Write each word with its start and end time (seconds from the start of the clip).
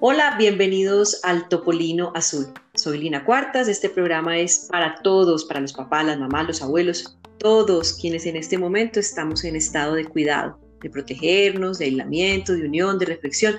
Hola, 0.00 0.34
bienvenidos 0.36 1.20
al 1.22 1.48
Topolino 1.48 2.12
Azul. 2.14 2.46
Soy 2.74 2.98
Lina 2.98 3.24
Cuartas, 3.24 3.68
este 3.68 3.88
programa 3.88 4.36
es 4.38 4.68
para 4.70 4.96
todos, 5.02 5.44
para 5.44 5.60
los 5.60 5.72
papás, 5.72 6.04
las 6.04 6.18
mamás, 6.18 6.46
los 6.46 6.62
abuelos, 6.62 7.16
todos 7.38 7.92
quienes 7.94 8.26
en 8.26 8.36
este 8.36 8.58
momento 8.58 8.98
estamos 8.98 9.44
en 9.44 9.54
estado 9.56 9.94
de 9.94 10.04
cuidado, 10.04 10.58
de 10.82 10.90
protegernos, 10.90 11.78
de 11.78 11.86
aislamiento, 11.86 12.54
de 12.54 12.66
unión, 12.66 12.98
de 12.98 13.06
reflexión, 13.06 13.54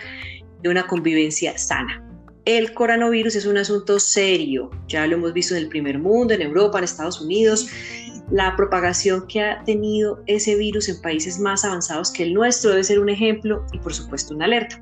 de 0.61 0.69
una 0.69 0.85
convivencia 0.85 1.57
sana. 1.57 2.03
El 2.43 2.73
coronavirus 2.73 3.37
es 3.37 3.45
un 3.45 3.57
asunto 3.57 3.99
serio, 3.99 4.69
ya 4.87 5.07
lo 5.07 5.15
hemos 5.15 5.33
visto 5.33 5.55
en 5.55 5.63
el 5.63 5.69
primer 5.69 5.97
mundo, 5.97 6.33
en 6.33 6.41
Europa, 6.41 6.77
en 6.77 6.83
Estados 6.83 7.21
Unidos, 7.21 7.67
la 8.29 8.55
propagación 8.55 9.25
que 9.27 9.41
ha 9.41 9.63
tenido 9.63 10.21
ese 10.27 10.55
virus 10.55 10.89
en 10.89 11.01
países 11.01 11.39
más 11.39 11.63
avanzados 11.63 12.11
que 12.11 12.23
el 12.23 12.33
nuestro 12.33 12.71
debe 12.71 12.83
ser 12.83 12.99
un 12.99 13.09
ejemplo 13.09 13.65
y 13.71 13.79
por 13.79 13.93
supuesto 13.93 14.35
una 14.35 14.45
alerta. 14.45 14.81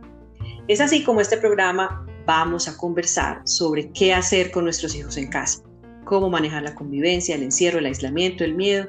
Es 0.70 0.80
así 0.80 1.04
como 1.04 1.20
este 1.20 1.36
programa 1.36 2.08
vamos 2.26 2.70
a 2.70 2.78
conversar 2.78 3.42
sobre 3.44 3.92
qué 3.92 4.14
hacer 4.14 4.50
con 4.50 4.64
nuestros 4.64 4.96
hijos 4.96 5.18
en 5.18 5.28
casa, 5.28 5.62
cómo 6.06 6.30
manejar 6.30 6.64
la 6.64 6.74
convivencia, 6.74 7.36
el 7.36 7.44
encierro, 7.44 7.80
el 7.80 7.86
aislamiento, 7.86 8.46
el 8.46 8.56
miedo 8.56 8.88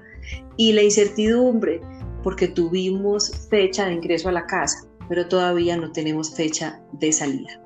y 0.56 0.72
la 0.72 0.84
incertidumbre, 0.84 1.80
porque 2.22 2.46
tuvimos 2.46 3.48
fecha 3.50 3.86
de 3.86 3.94
ingreso 3.94 4.28
a 4.28 4.32
la 4.32 4.46
casa, 4.46 4.86
pero 5.08 5.26
todavía 5.26 5.76
no 5.76 5.90
tenemos 5.90 6.36
fecha 6.36 6.80
de 6.92 7.12
salida. 7.12 7.60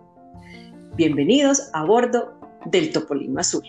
Bienvenidos 0.96 1.68
a 1.74 1.84
bordo 1.84 2.32
del 2.64 2.90
Topolino 2.90 3.40
Azul. 3.40 3.62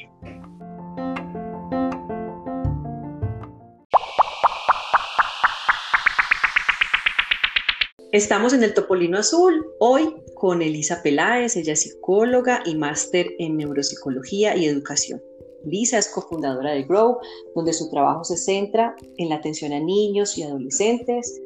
Estamos 8.12 8.54
en 8.54 8.63
el 8.63 8.74
Topolino 8.74 9.20
Azul 9.20 9.63
hoy 9.80 10.16
con 10.39 10.61
Elisa 10.61 11.03
Peláez, 11.03 11.55
ella 11.55 11.73
es 11.73 11.81
psicóloga 11.81 12.63
y 12.66 12.75
máster 12.75 13.27
en 13.38 13.57
neuropsicología 13.57 14.55
y 14.55 14.65
educación. 14.65 15.21
Elisa 15.65 15.98
es 15.98 16.07
cofundadora 16.07 16.71
de 16.71 16.84
Grow, 16.84 17.18
donde 17.54 17.73
su 17.73 17.90
trabajo 17.90 18.23
se 18.23 18.37
centra 18.37 18.96
en 19.18 19.29
la 19.29 19.35
atención 19.35 19.73
a 19.73 19.79
niños 19.79 20.37
y 20.37 20.43
adolescentes, 20.43 21.41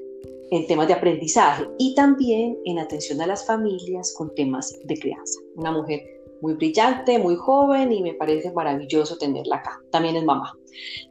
en 0.52 0.68
temas 0.68 0.88
de 0.88 0.94
aprendizaje 0.94 1.68
y 1.80 1.96
también 1.96 2.58
en 2.66 2.78
atención 2.78 3.20
a 3.22 3.28
las 3.28 3.46
familias 3.46 4.14
con 4.16 4.34
temas 4.36 4.72
de 4.84 5.00
crianza. 5.00 5.40
Una 5.56 5.72
mujer 5.72 6.02
muy 6.42 6.54
brillante, 6.54 7.18
muy 7.18 7.36
joven 7.36 7.92
y 7.92 8.04
me 8.04 8.14
parece 8.14 8.52
maravilloso 8.52 9.18
tenerla 9.18 9.56
acá. 9.56 9.82
También 9.92 10.18
es 10.18 10.24
mamá. 10.24 10.54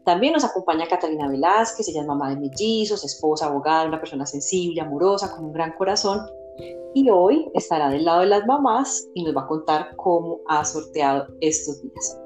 También 0.05 0.34
nos 0.34 0.44
acompaña 0.44 0.86
Catalina 0.86 1.28
Velázquez, 1.28 1.89
ella 1.89 2.02
es 2.02 2.06
mamá 2.06 2.30
de 2.30 2.36
mellizos, 2.36 3.05
esposa, 3.05 3.46
abogada, 3.46 3.89
una 3.89 3.98
persona 3.98 4.27
sensible, 4.27 4.80
amorosa, 4.80 5.34
con 5.34 5.46
un 5.46 5.52
gran 5.52 5.72
corazón. 5.72 6.20
Y 6.95 7.08
hoy 7.11 7.48
estará 7.55 7.89
del 7.89 8.05
lado 8.05 8.20
de 8.20 8.27
las 8.27 8.47
mamás 8.47 9.08
y 9.14 9.25
nos 9.25 9.36
va 9.36 9.42
a 9.42 9.47
contar 9.47 9.97
cómo 9.97 10.41
ha 10.48 10.64
sorteado 10.64 11.27
estos 11.41 11.83
días. 11.83 12.19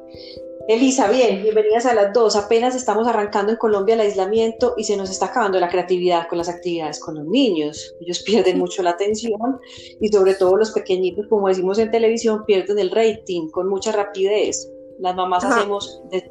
Elisa, 0.69 1.09
bien, 1.09 1.45
bienvenidas 1.45 1.87
a 1.87 1.95
las 1.95 2.13
dos. 2.13 2.35
Apenas 2.35 2.75
estamos 2.75 3.07
arrancando 3.07 3.53
en 3.53 3.59
Colombia 3.59 3.95
el 3.95 4.01
aislamiento 4.01 4.75
y 4.77 4.83
se 4.83 4.97
nos 4.97 5.11
está 5.11 5.27
acabando 5.27 5.61
la 5.61 5.69
creatividad 5.69 6.27
con 6.27 6.39
las 6.39 6.49
actividades 6.49 6.99
con 6.99 7.15
los 7.15 7.25
niños. 7.25 7.95
Ellos 8.01 8.21
pierden 8.25 8.59
mucho 8.59 8.83
la 8.83 8.91
atención 8.91 9.61
y 10.01 10.09
sobre 10.09 10.35
todo 10.35 10.57
los 10.57 10.73
pequeñitos, 10.73 11.29
como 11.29 11.47
decimos 11.47 11.79
en 11.79 11.93
televisión, 11.93 12.45
pierden 12.45 12.81
el 12.81 12.91
rating 12.91 13.49
con 13.51 13.69
mucha 13.69 13.93
rapidez. 13.93 14.69
Las 14.99 15.15
mamás 15.15 15.45
hacemos 15.45 16.03
de. 16.11 16.29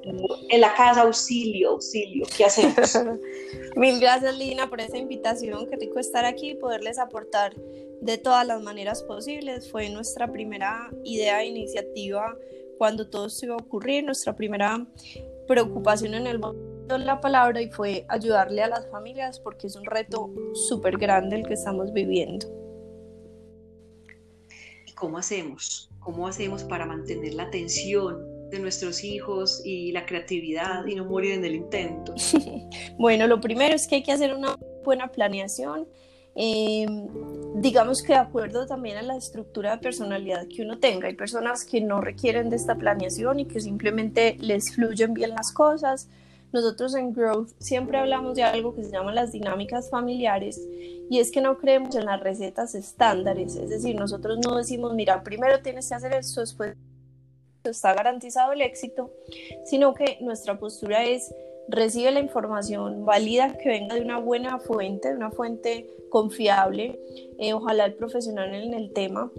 En 0.50 0.60
la 0.60 0.74
casa, 0.74 1.04
auxilio, 1.04 1.70
auxilio. 1.70 2.26
¿Qué 2.36 2.44
hacemos? 2.44 2.98
Mil 3.76 4.00
gracias, 4.02 4.38
Lina, 4.38 4.70
por 4.70 4.82
esa 4.82 4.98
invitación. 4.98 5.68
Qué 5.70 5.78
rico 5.78 6.00
estar 6.00 6.26
aquí 6.26 6.52
y 6.52 6.56
poderles 6.56 7.00
aportar 7.00 7.54
de 8.02 8.18
todas 8.18 8.46
las 8.46 8.62
maneras 8.62 9.04
posibles. 9.04 9.72
Fue 9.72 9.90
nuestra 9.90 10.32
primera 10.32 10.92
idea 11.04 11.42
e 11.42 11.48
iniciativa 11.48 12.36
cuando 12.78 13.10
todo 13.10 13.28
esto 13.28 13.46
iba 13.46 13.56
a 13.56 13.58
ocurrir, 13.58 14.04
nuestra 14.04 14.36
primera 14.36 14.86
preocupación 15.48 16.14
en 16.14 16.28
el 16.28 16.40
de 16.88 17.00
la 17.00 17.20
palabra 17.20 17.62
y 17.62 17.70
fue 17.70 18.06
ayudarle 18.10 18.62
a 18.62 18.68
las 18.68 18.90
familias 18.90 19.40
porque 19.40 19.68
es 19.68 19.76
un 19.76 19.86
reto 19.86 20.32
súper 20.54 20.98
grande 20.98 21.38
el 21.38 21.48
que 21.48 21.54
estamos 21.54 21.92
viviendo. 21.94 22.48
¿Y 24.86 24.94
cómo 24.94 25.18
hacemos? 25.18 25.90
¿Cómo 26.00 26.28
hacemos 26.28 26.64
para 26.64 26.86
mantener 26.86 27.34
la 27.34 27.44
atención 27.44 28.24
de 28.52 28.60
nuestros 28.60 29.04
hijos 29.04 29.62
y 29.66 29.92
la 29.92 30.06
creatividad 30.06 30.86
y 30.86 30.96
no 30.96 31.06
morir 31.06 31.34
en 31.34 31.46
el 31.46 31.56
intento? 31.56 32.14
bueno, 33.00 33.26
lo 33.28 33.42
primero 33.42 33.76
es 33.76 33.88
que 33.88 33.96
hay 33.96 34.04
que 34.04 34.12
hacer 34.12 34.34
una 34.34 34.56
buena 34.84 35.08
planeación 35.08 35.88
Em, 36.36 37.08
digamos 37.62 38.04
que 38.04 38.12
de 38.12 38.20
acuerdo 38.20 38.68
también 38.68 38.98
a 38.98 39.02
la 39.02 39.16
estructura 39.16 39.72
de 39.72 39.78
personalidad 39.78 40.48
que 40.48 40.64
uno 40.64 40.80
tenga. 40.80 41.08
Hay 41.08 41.16
personas 41.16 41.64
que 41.64 41.80
no 41.80 42.02
requieren 42.02 42.50
de 42.50 42.58
esta 42.58 42.76
planeación 42.76 43.40
y 43.40 43.46
que 43.46 43.62
simplemente 43.62 44.36
les 44.42 44.76
fluyen 44.76 45.14
bien 45.14 45.30
las 45.32 45.54
cosas. 45.54 46.10
Nosotros 46.52 46.94
en 46.96 47.14
Growth 47.14 47.52
siempre 47.60 47.98
hablamos 47.98 48.36
de 48.36 48.44
algo 48.44 48.76
que 48.76 48.84
se 48.84 48.92
llama 48.92 49.14
las 49.14 49.32
dinámicas 49.32 49.90
familiares 49.90 50.60
y 51.10 51.20
es 51.20 51.32
que 51.32 51.42
no 51.42 51.58
creemos 51.58 51.96
en 51.96 52.06
las 52.06 52.20
recetas 52.20 52.76
estándares. 52.76 53.56
Es 53.56 53.70
decir, 53.70 53.96
nosotros 53.96 54.40
no 54.46 54.58
decimos, 54.58 54.94
mira, 54.94 55.24
primero 55.24 55.62
tienes 55.62 55.88
que 55.88 55.96
hacer 55.96 56.14
esto, 56.14 56.42
después 56.42 56.76
está 57.64 57.94
garantizado 57.94 58.54
el 58.54 58.62
éxito, 58.62 59.12
sino 59.66 59.94
que 59.94 60.18
nuestra 60.22 60.60
postura 60.60 61.04
es 61.04 61.34
recibe 61.68 62.12
la 62.12 62.20
información, 62.20 63.06
valida 63.06 63.58
que 63.58 63.70
venga 63.70 63.96
de 63.96 64.02
una 64.02 64.20
buena 64.20 64.60
fuente, 64.60 65.10
de 65.10 65.16
una 65.16 65.32
fuente 65.32 65.90
confiable, 66.10 67.00
eh, 67.40 67.54
ojalá 67.54 67.86
el 67.86 67.94
profesional 67.94 68.54
en 68.54 68.74
el 68.74 68.94
tema, 68.94 69.32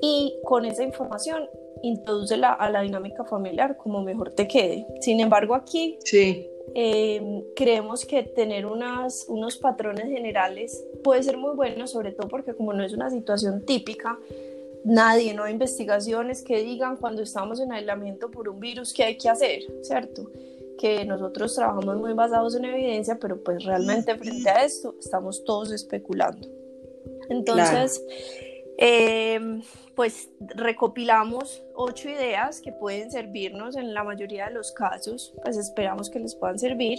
y 0.00 0.34
con 0.44 0.64
esa 0.64 0.82
información 0.82 1.48
introduce 1.82 2.34
a 2.34 2.70
la 2.70 2.82
dinámica 2.82 3.24
familiar 3.24 3.76
como 3.76 4.02
mejor 4.02 4.30
te 4.30 4.46
quede. 4.46 4.86
Sin 5.00 5.20
embargo, 5.20 5.54
aquí 5.54 5.98
sí. 6.04 6.48
Em, 6.74 7.42
creemos 7.54 8.06
que 8.06 8.22
tener 8.22 8.64
unas, 8.64 9.26
unos 9.28 9.58
patrones 9.58 10.06
generales 10.06 10.82
puede 11.02 11.22
ser 11.22 11.36
muy 11.36 11.54
bueno, 11.54 11.86
sobre 11.86 12.12
todo 12.12 12.28
porque 12.28 12.54
como 12.54 12.72
no 12.72 12.82
es 12.82 12.94
una 12.94 13.10
situación 13.10 13.66
típica, 13.66 14.18
nadie, 14.84 15.34
no 15.34 15.44
hay 15.44 15.52
investigaciones 15.52 16.42
que 16.42 16.62
digan 16.62 16.96
cuando 16.96 17.22
estamos 17.22 17.60
en 17.60 17.72
aislamiento 17.72 18.30
por 18.30 18.48
un 18.48 18.58
virus 18.58 18.94
qué 18.94 19.04
hay 19.04 19.18
que 19.18 19.28
hacer, 19.28 19.62
¿cierto? 19.82 20.30
Que 20.82 21.04
nosotros 21.04 21.54
trabajamos 21.54 21.96
muy 21.96 22.12
basados 22.12 22.56
en 22.56 22.64
evidencia, 22.64 23.16
pero 23.20 23.40
pues 23.40 23.62
realmente 23.64 24.18
frente 24.18 24.50
a 24.50 24.64
esto 24.64 24.96
estamos 24.98 25.44
todos 25.44 25.70
especulando. 25.70 26.48
Entonces, 27.28 28.04
em, 28.78 29.62
pues 29.94 30.30
recopilamos 30.40 31.62
ocho 31.76 32.08
ideas 32.08 32.60
que 32.60 32.72
pueden 32.72 33.12
servirnos 33.12 33.76
en 33.76 33.94
la 33.94 34.02
mayoría 34.02 34.46
de 34.48 34.54
los 34.54 34.72
casos, 34.72 35.32
pues 35.44 35.56
esperamos 35.56 36.10
que 36.10 36.18
les 36.18 36.34
puedan 36.34 36.58
servir. 36.58 36.98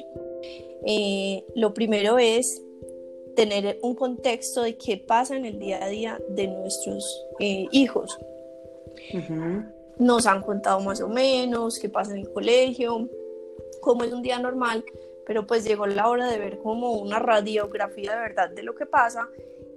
Eh, 0.86 1.44
lo 1.54 1.74
primero 1.74 2.18
es 2.18 2.62
tener 3.36 3.80
un 3.82 3.96
contexto 3.96 4.62
de 4.62 4.78
qué 4.78 4.96
pasa 4.96 5.36
en 5.36 5.44
el 5.44 5.60
día 5.60 5.84
a 5.84 5.90
día 5.90 6.22
de 6.30 6.48
nuestros 6.48 7.26
eh, 7.42 7.68
hijos. 7.74 8.18
Nos 10.00 10.26
han 10.26 10.42
contado 10.42 10.80
más 10.80 11.02
o 11.02 11.10
menos 11.10 11.80
qué 11.80 11.90
pasa 11.90 12.14
en 12.14 12.20
el 12.20 12.32
colegio, 12.32 13.10
cómo 13.84 14.04
es 14.04 14.14
un 14.14 14.22
día 14.22 14.40
normal, 14.40 14.84
pero 15.26 15.46
pues 15.46 15.64
llegó 15.64 15.86
la 15.86 16.08
hora 16.08 16.30
de 16.30 16.40
ver 16.40 16.60
como 16.60 16.94
una 16.94 17.20
radiografía 17.20 18.14
de 18.14 18.20
verdad 18.20 18.50
de 18.50 18.64
lo 18.64 18.76
que 18.76 18.86
pasa 18.86 19.30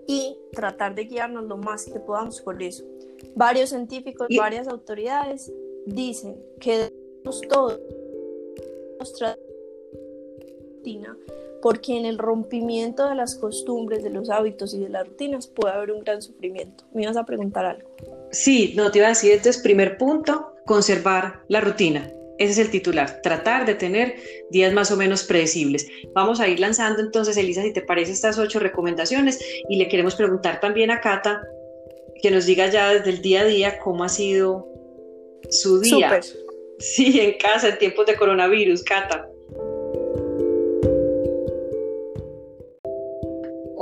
y 0.07 0.39
tratar 0.53 0.95
de 0.95 1.05
guiarnos 1.05 1.45
lo 1.45 1.57
más 1.57 1.85
que 1.87 1.99
podamos 2.01 2.41
por 2.41 2.63
eso. 2.63 2.85
Varios 3.35 3.71
científicos, 3.71 4.29
varias 4.37 4.69
autoridades 4.69 5.53
dicen 5.87 6.37
que 6.61 6.91
debemos 6.91 7.41
todos 7.49 7.81
nuestra 8.99 9.37
rutina 10.77 11.17
porque 11.63 11.97
en 11.97 12.05
el 12.05 12.19
rompimiento 12.19 13.09
de 13.09 13.17
las 13.17 13.35
costumbres, 13.35 14.05
de 14.05 14.11
los 14.11 14.31
hábitos 14.31 14.73
y 14.75 14.79
de 14.79 14.89
las 14.89 15.09
rutinas 15.09 15.49
puede 15.49 15.75
haber 15.75 15.91
un 15.91 16.05
gran 16.05 16.23
sufrimiento. 16.23 16.85
Me 16.93 17.03
ibas 17.03 17.17
a 17.17 17.25
preguntar 17.25 17.65
algo. 17.65 17.89
Sí, 18.31 18.73
no 18.77 18.91
te 18.91 18.99
iba 18.99 19.09
a 19.09 19.11
decir, 19.11 19.33
entonces 19.33 19.61
primer 19.61 19.99
punto, 19.99 20.53
conservar 20.65 21.41
la 21.49 21.61
rutina. 21.61 22.13
Ese 22.39 22.53
es 22.53 22.59
el 22.59 22.71
titular, 22.71 23.21
tratar 23.23 23.65
de 23.67 23.75
tener 23.75 24.17
días 24.51 24.73
más 24.73 24.91
o 24.91 24.97
menos 24.97 25.25
predecibles. 25.25 25.87
Vamos 26.13 26.41
a 26.41 26.49
ir 26.49 26.61
lanzando 26.61 27.01
entonces, 27.01 27.37
Elisa, 27.37 27.63
si 27.63 27.73
te 27.73 27.83
parece, 27.83 28.13
estas 28.13 28.39
ocho 28.39 28.59
recomendaciones 28.59 29.39
y 29.69 29.77
le 29.77 29.89
queremos 29.89 30.15
preguntar 30.15 30.61
también 30.61 30.91
a 30.91 31.01
Cata 31.01 31.43
que 32.23 32.31
nos 32.31 32.47
diga 32.47 32.69
ya 32.69 32.93
desde 32.93 33.11
el 33.11 33.23
día 33.23 33.43
a 33.43 33.45
día 33.45 33.79
cómo 33.79 34.05
ha 34.05 34.09
sido 34.09 34.67
su 35.51 35.81
día. 35.81 36.21
Sí, 36.79 37.21
en 37.21 37.39
casa, 37.39 37.69
en 37.71 37.79
tiempos 37.79 38.07
de 38.07 38.17
coronavirus, 38.17 38.83
Cata. 38.83 39.29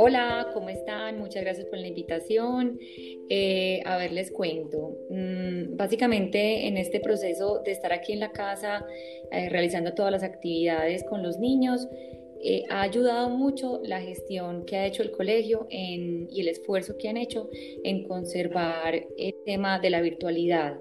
Hola, 0.06 0.50
¿cómo 0.52 0.68
están? 0.68 1.18
Muchas 1.18 1.42
gracias 1.42 1.64
por 1.64 1.78
la 1.78 1.86
invitación. 1.86 2.78
Eh, 3.30 3.80
a 3.86 3.96
ver, 3.96 4.12
les 4.12 4.30
cuento. 4.30 4.98
Mm, 5.08 5.78
básicamente 5.78 6.66
en 6.66 6.76
este 6.76 7.00
proceso 7.00 7.62
de 7.64 7.72
estar 7.72 7.90
aquí 7.90 8.12
en 8.12 8.20
la 8.20 8.30
casa, 8.30 8.84
eh, 9.32 9.48
realizando 9.48 9.94
todas 9.94 10.12
las 10.12 10.22
actividades 10.22 11.04
con 11.04 11.22
los 11.22 11.38
niños, 11.38 11.88
eh, 12.42 12.64
ha 12.68 12.82
ayudado 12.82 13.30
mucho 13.30 13.80
la 13.82 14.02
gestión 14.02 14.66
que 14.66 14.76
ha 14.76 14.84
hecho 14.84 15.02
el 15.02 15.10
colegio 15.10 15.66
y 15.70 16.38
el 16.38 16.48
esfuerzo 16.48 16.98
que 16.98 17.08
han 17.08 17.16
hecho 17.16 17.48
en 17.82 18.06
conservar 18.06 19.06
el 19.16 19.34
tema 19.46 19.78
de 19.78 19.88
la 19.88 20.02
virtualidad. 20.02 20.78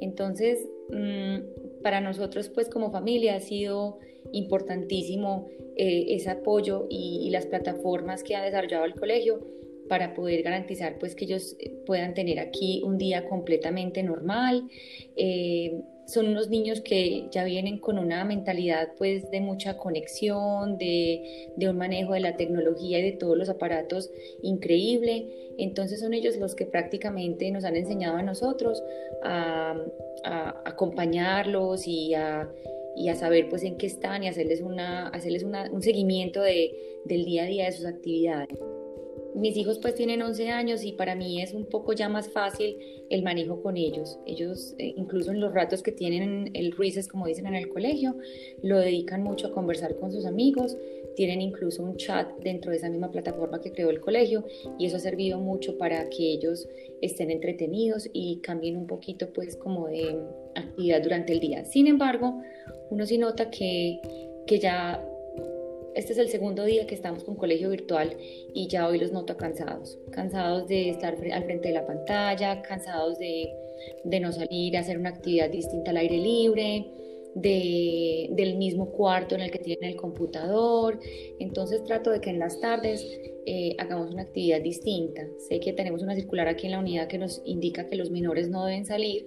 Entonces, 0.00 0.64
mm, 0.90 1.82
para 1.82 2.00
nosotros, 2.00 2.48
pues 2.50 2.68
como 2.68 2.92
familia, 2.92 3.34
ha 3.34 3.40
sido 3.40 3.98
importantísimo 4.32 5.48
eh, 5.76 6.14
ese 6.14 6.30
apoyo 6.30 6.86
y, 6.90 7.30
las 7.30 7.46
plataformas 7.46 8.22
que 8.22 8.36
ha 8.36 8.42
desarrollado 8.42 8.84
el 8.84 8.94
colegio 8.94 9.40
para 9.88 10.14
poder 10.14 10.42
garantizar 10.42 10.98
pues 10.98 11.14
que 11.14 11.24
ellos 11.24 11.56
eh, 11.58 11.70
puedan 11.86 12.12
tener 12.12 12.38
aquí 12.38 12.82
un 12.84 12.98
día 12.98 13.28
completamente 13.28 14.02
normal. 14.02 14.68
Eh, 15.16 15.80
son 16.06 16.26
unos 16.26 16.50
niños 16.50 16.80
que 16.80 17.28
ya 17.30 17.44
vienen 17.44 17.78
con 17.78 17.98
una 17.98 18.24
mentalidad 18.24 18.90
pues 18.98 19.30
de 19.30 19.40
mucha 19.40 19.76
conexión, 19.76 20.76
de, 20.76 21.54
un 21.56 21.78
manejo 21.78 22.14
de 22.14 22.20
la 22.20 22.36
tecnología 22.36 22.98
y 22.98 23.02
de 23.02 23.12
todos 23.12 23.38
los 23.38 23.48
aparatos 23.48 24.10
increíble. 24.42 25.28
Entonces 25.56 26.00
son 26.00 26.12
ellos 26.14 26.36
los 26.36 26.54
que 26.54 26.66
prácticamente 26.66 27.50
nos 27.50 27.64
han 27.64 27.76
enseñado 27.76 28.16
a 28.16 28.22
nosotros 28.22 28.82
a, 29.22 29.76
acompañarlos 30.64 31.86
y 31.86 32.12
a, 32.14 32.50
saber 33.14 33.48
pues 33.48 33.62
en 33.62 33.76
qué 33.76 33.86
están 33.86 34.22
y 34.22 34.28
hacerles, 34.28 34.60
una, 34.60 35.08
hacerles 35.08 35.44
un 35.44 35.82
seguimiento 35.82 36.42
de, 36.42 36.72
del 37.04 37.24
día 37.24 37.44
a 37.44 37.46
día 37.46 37.64
de 37.66 37.72
sus 37.72 37.86
actividades. 37.86 38.58
Mis 39.34 39.56
hijos 39.56 39.78
pues 39.78 39.94
tienen 39.94 40.22
11 40.22 40.48
años 40.48 40.84
y 40.84 40.92
para 40.92 41.14
mí 41.14 41.40
es 41.40 41.54
un 41.54 41.64
poco 41.64 41.92
ya 41.92 42.08
más 42.08 42.28
fácil 42.28 42.76
el 43.10 43.22
manejo 43.22 43.62
con 43.62 43.76
ellos. 43.76 44.18
Ellos 44.26 44.74
eh, 44.78 44.92
incluso 44.96 45.30
en 45.30 45.40
los 45.40 45.54
ratos 45.54 45.82
que 45.82 45.92
tienen 45.92 46.50
el 46.54 46.72
recess 46.72 47.06
como 47.06 47.26
dicen 47.26 47.46
en 47.46 47.54
el 47.54 47.68
colegio, 47.68 48.16
lo 48.62 48.78
dedican 48.78 49.22
mucho 49.22 49.46
a 49.46 49.52
conversar 49.52 49.96
con 49.96 50.10
sus 50.10 50.26
amigos. 50.26 50.76
Tienen 51.14 51.40
incluso 51.40 51.82
un 51.82 51.96
chat 51.96 52.28
dentro 52.40 52.72
de 52.72 52.78
esa 52.78 52.90
misma 52.90 53.12
plataforma 53.12 53.60
que 53.60 53.70
creó 53.70 53.90
el 53.90 54.00
colegio 54.00 54.44
y 54.78 54.86
eso 54.86 54.96
ha 54.96 55.00
servido 55.00 55.38
mucho 55.38 55.78
para 55.78 56.08
que 56.10 56.32
ellos 56.32 56.68
estén 57.00 57.30
entretenidos 57.30 58.10
y 58.12 58.40
cambien 58.40 58.76
un 58.76 58.86
poquito 58.86 59.32
pues 59.32 59.56
como 59.56 59.86
de 59.86 60.18
actividad 60.54 61.02
durante 61.02 61.32
el 61.32 61.40
día. 61.40 61.64
Sin 61.64 61.86
embargo, 61.86 62.42
uno 62.90 63.06
sí 63.06 63.18
nota 63.18 63.50
que, 63.50 64.00
que 64.46 64.58
ya 64.58 65.04
este 65.94 66.12
es 66.12 66.18
el 66.18 66.28
segundo 66.28 66.64
día 66.64 66.86
que 66.86 66.94
estamos 66.94 67.24
con 67.24 67.34
colegio 67.34 67.70
virtual 67.70 68.16
y 68.54 68.68
ya 68.68 68.86
hoy 68.86 68.98
los 68.98 69.12
noto 69.12 69.36
cansados, 69.36 69.98
cansados 70.12 70.68
de 70.68 70.90
estar 70.90 71.14
al 71.14 71.44
frente 71.44 71.68
de 71.68 71.74
la 71.74 71.86
pantalla, 71.86 72.62
cansados 72.62 73.18
de, 73.18 73.50
no 74.04 74.32
salir 74.32 74.76
a 74.76 74.80
hacer 74.80 74.98
una 74.98 75.10
actividad 75.10 75.50
distinta 75.50 75.90
al 75.90 75.96
aire 75.96 76.18
libre, 76.18 76.86
de, 77.34 78.28
del 78.32 78.56
mismo 78.56 78.90
cuarto 78.90 79.34
en 79.34 79.40
el 79.40 79.50
que 79.50 79.58
tienen 79.58 79.90
el 79.90 79.96
computador. 79.96 81.00
Entonces 81.38 81.82
trato 81.84 82.10
de 82.10 82.20
que 82.20 82.30
en 82.30 82.38
las 82.38 82.60
tardes 82.60 83.04
eh, 83.46 83.74
hagamos 83.78 84.12
una 84.12 84.22
actividad 84.22 84.60
distinta. 84.60 85.26
Sé 85.48 85.58
que 85.58 85.72
tenemos 85.72 86.02
una 86.02 86.14
circular 86.14 86.46
aquí 86.46 86.66
en 86.66 86.72
la 86.72 86.78
unidad 86.78 87.08
que 87.08 87.18
nos 87.18 87.42
indica 87.44 87.88
que 87.88 87.96
los 87.96 88.10
menores 88.10 88.48
no 88.48 88.64
deben 88.64 88.86
salir, 88.86 89.26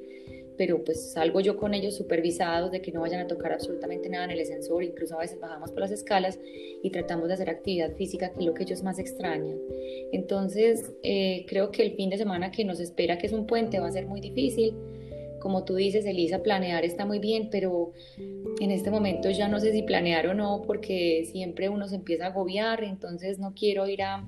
pero 0.58 0.84
pues 0.84 1.12
salgo 1.12 1.40
yo 1.40 1.58
con 1.58 1.74
ellos 1.74 1.96
supervisados 1.96 2.72
de 2.72 2.82
que 2.82 2.92
no 2.92 3.02
vayan 3.02 3.22
a 3.22 3.28
tocar 3.28 3.54
absolutamente 3.54 4.10
nada 4.10 4.26
en 4.26 4.32
el 4.32 4.42
ascensor, 4.42 4.84
incluso 4.84 5.16
a 5.16 5.20
veces 5.20 5.40
bajamos 5.40 5.72
por 5.72 5.82
las 5.82 5.92
escalas 5.92 6.40
y 6.82 6.90
tratamos 6.90 7.28
de 7.28 7.36
hacer 7.36 7.50
actividad 7.50 7.96
física, 7.96 8.32
que 8.32 8.40
es 8.40 8.46
lo 8.46 8.54
que 8.54 8.64
ellos 8.64 8.84
más 8.84 9.00
extrañan. 9.00 9.58
Entonces, 10.12 10.92
eh, 11.04 11.46
creo 11.48 11.72
que 11.72 11.84
el 11.84 11.96
fin 11.96 12.10
de 12.10 12.18
semana 12.18 12.52
que 12.52 12.66
nos 12.66 12.80
espera, 12.80 13.18
que 13.18 13.28
es 13.28 13.34
un 13.34 13.48
puente, 13.48 13.80
va 13.80 13.88
a 13.88 13.92
ser 13.92 14.06
muy 14.06 14.22
difícil. 14.22 14.76
Como 15.40 15.66
tú 15.66 15.76
dices, 15.76 16.06
Elisa, 16.06 16.42
planear 16.42 16.86
está 16.86 17.06
muy 17.06 17.20
bien, 17.20 17.50
pero 17.52 17.92
en 18.62 18.72
este 18.72 18.92
momento 18.92 19.30
ya 19.30 19.50
no 19.50 19.60
sé 19.60 19.74
si 19.74 19.84
planear 19.84 20.28
o 20.28 20.34
no, 20.34 20.64
porque 20.66 21.28
siempre 21.32 21.68
uno 21.68 21.88
se 21.88 21.96
empieza 21.96 22.26
a 22.26 22.28
agobiar, 22.30 22.84
entonces 22.84 23.40
no 23.40 23.54
quiero 23.54 23.88
ir 23.88 24.04
a 24.04 24.26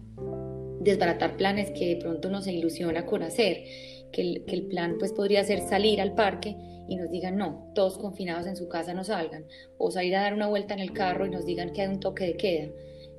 desbaratar 0.82 1.36
planes 1.38 1.72
que 1.72 1.88
de 1.88 1.96
pronto 1.96 2.30
nos 2.30 2.48
ilusiona 2.48 3.06
con 3.06 3.24
hacer 3.24 3.64
que 4.12 4.44
el, 4.48 4.68
plan 4.68 4.96
pues 5.00 5.12
podría 5.12 5.44
ser 5.44 5.68
salir 5.68 6.02
al 6.02 6.16
parque 6.16 6.56
y 6.88 6.96
nos 6.96 7.10
digan 7.10 7.38
no, 7.38 7.72
todos 7.76 7.98
confinados 7.98 8.48
en 8.48 8.56
su 8.56 8.68
casa 8.68 8.94
no 8.94 9.04
salgan, 9.04 9.46
o 9.78 9.92
salir 9.92 10.16
a 10.16 10.22
dar 10.22 10.34
una 10.34 10.48
vuelta 10.48 10.74
en 10.74 10.80
el 10.80 10.94
carro 10.94 11.26
y 11.26 11.30
nos 11.30 11.46
digan 11.46 11.74
que 11.74 11.82
hay 11.82 11.88
un 11.88 12.00
toque 12.00 12.26
de 12.26 12.38
queda. 12.38 12.70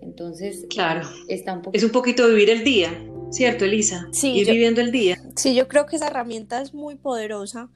Entonces, 0.02 0.66
claro, 0.68 1.08
está 1.28 1.54
un 1.54 1.62
es 1.72 1.82
un 1.82 1.90
poquito 1.90 2.28
vivir 2.28 2.50
el 2.50 2.64
día, 2.64 2.90
¿cierto, 3.30 3.64
Elisa? 3.64 4.06
Sí, 4.12 4.32
ir 4.32 4.46
viviendo 4.46 4.80
el 4.80 4.92
día. 4.92 5.16
Sí, 5.34 5.54
yo 5.54 5.68
creo 5.68 5.86
que 5.86 5.96
esa 5.96 6.08
herramienta 6.08 6.62
es 6.62 6.74
muy 6.74 6.96
poderosa. 6.96 7.70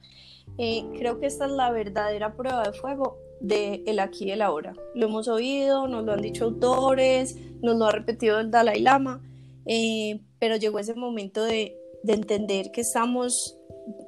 Eh, 0.57 0.85
creo 0.97 1.19
que 1.19 1.25
esta 1.25 1.45
es 1.45 1.51
la 1.51 1.71
verdadera 1.71 2.35
prueba 2.35 2.63
de 2.63 2.73
fuego 2.73 3.17
de 3.41 3.83
el 3.87 3.99
aquí 3.99 4.25
y 4.25 4.31
el 4.31 4.41
ahora. 4.41 4.73
Lo 4.95 5.07
hemos 5.07 5.27
oído, 5.27 5.87
nos 5.87 6.05
lo 6.05 6.13
han 6.13 6.21
dicho 6.21 6.45
autores, 6.45 7.35
nos 7.61 7.77
lo 7.77 7.85
ha 7.85 7.91
repetido 7.91 8.39
el 8.39 8.51
Dalai 8.51 8.79
Lama, 8.81 9.21
eh, 9.65 10.21
pero 10.39 10.55
llegó 10.55 10.79
ese 10.79 10.93
momento 10.93 11.43
de 11.43 11.75
de 12.03 12.13
entender 12.13 12.71
que 12.71 12.81
estamos, 12.81 13.57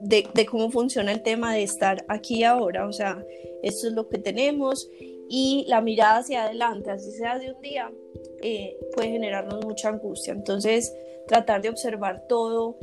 de, 0.02 0.26
cómo 0.50 0.72
funciona 0.72 1.12
el 1.12 1.22
tema 1.22 1.54
de 1.54 1.64
estar 1.64 2.06
aquí 2.08 2.44
ahora, 2.44 2.88
o 2.88 2.94
sea, 2.94 3.24
esto 3.62 3.88
es 3.88 3.94
lo 3.94 4.10
que 4.10 4.18
tenemos 4.18 4.90
y 5.30 5.66
la 5.68 5.82
mirada 5.82 6.18
hacia 6.18 6.46
adelante, 6.46 6.92
así 6.92 7.12
sea 7.12 7.40
de 7.40 7.54
un 7.54 7.62
día, 7.62 7.92
eh, 8.42 8.78
puede 8.96 9.10
generarnos 9.10 9.66
mucha 9.66 9.90
angustia. 9.90 10.34
Entonces, 10.34 10.94
tratar 11.28 11.62
de 11.62 11.70
observar 11.70 12.28
todo 12.28 12.78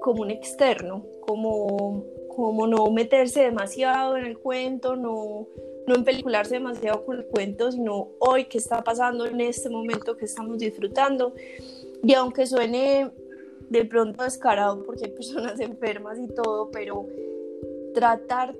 como 0.00 0.22
un 0.22 0.30
externo, 0.30 1.04
como, 1.20 2.04
como 2.28 2.66
no 2.66 2.90
meterse 2.90 3.42
demasiado 3.42 4.16
en 4.16 4.26
el 4.26 4.38
cuento, 4.38 4.96
no, 4.96 5.48
no 5.86 5.94
empelicularse 5.94 6.54
demasiado 6.54 7.04
con 7.04 7.16
el 7.16 7.26
cuento, 7.26 7.72
sino 7.72 8.10
hoy 8.18 8.44
qué 8.44 8.58
está 8.58 8.84
pasando 8.84 9.26
en 9.26 9.40
este 9.40 9.70
momento 9.70 10.16
que 10.16 10.26
estamos 10.26 10.58
disfrutando. 10.58 11.32
Y 12.02 12.14
aunque 12.14 12.46
suene 12.46 13.10
de 13.70 13.84
pronto 13.84 14.24
descarado 14.24 14.82
porque 14.84 15.06
hay 15.06 15.12
personas 15.12 15.60
enfermas 15.60 16.18
y 16.18 16.28
todo, 16.28 16.70
pero 16.70 17.06
tratar 17.94 18.54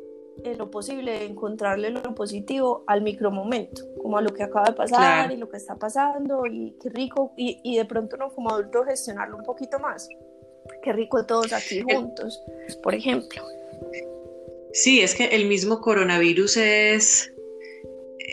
en 0.45 0.57
lo 0.57 0.71
posible 0.71 1.13
de 1.13 1.25
encontrarle 1.25 1.91
lo 1.91 2.15
positivo 2.15 2.85
al 2.87 3.03
micromomento, 3.03 3.83
como 4.01 4.19
a 4.19 4.23
lo 4.23 4.33
que 4.33 4.45
acaba 4.45 4.67
de 4.67 4.73
pasar 4.73 5.33
y 5.33 5.37
lo 5.37 5.49
que 5.49 5.57
está 5.57 5.77
pasando 5.77 6.47
y 6.47 6.77
qué 6.81 6.91
rico, 6.91 7.33
y, 7.37 7.61
y 7.65 7.77
de 7.77 7.85
pronto 7.85 8.17
no 8.17 8.31
como 8.31 8.51
adulto 8.51 8.85
gestionarlo 8.85 9.37
un 9.37 9.43
poquito 9.43 9.79
más. 9.81 10.09
Qué 10.83 10.93
rico 10.93 11.25
todos 11.27 11.53
aquí 11.53 11.83
juntos, 11.83 12.41
por 12.83 12.95
ejemplo. 12.95 13.43
Sí, 14.73 15.01
es 15.01 15.15
que 15.15 15.25
el 15.27 15.47
mismo 15.47 15.81
coronavirus 15.81 16.57
es 16.59 17.33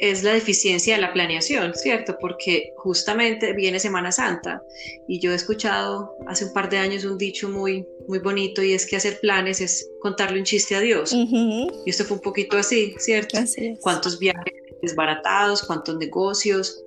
es 0.02 0.24
la 0.24 0.34
deficiencia 0.34 0.96
de 0.96 1.02
la 1.02 1.14
planeación, 1.14 1.74
¿cierto? 1.74 2.18
Porque 2.20 2.74
justamente 2.78 3.54
viene 3.54 3.80
Semana 3.80 4.12
Santa 4.12 4.62
y 5.08 5.20
yo 5.20 5.32
he 5.32 5.36
escuchado 5.36 6.16
hace 6.28 6.46
un 6.46 6.54
par 6.54 6.70
de 6.70 6.78
años 6.78 7.06
un 7.06 7.18
dicho 7.18 7.50
muy, 7.50 7.86
muy 8.08 8.20
bonito 8.20 8.62
y 8.62 8.74
es 8.74 8.86
que 8.86 8.98
hacer 8.98 9.20
planes 9.22 9.62
es 9.62 9.90
contarle 10.02 10.40
un 10.40 10.46
chiste 10.46 10.76
a 10.76 10.82
Dios. 10.82 11.14
Y 11.14 11.90
esto 11.90 12.04
fue 12.04 12.18
un 12.18 12.24
poquito 12.24 12.58
así, 12.58 12.94
¿cierto? 13.00 13.40
¿Cuántos 13.82 14.20
viajes 14.20 14.54
desbaratados, 14.82 15.64
cuántos 15.64 15.98
negocios? 15.98 16.84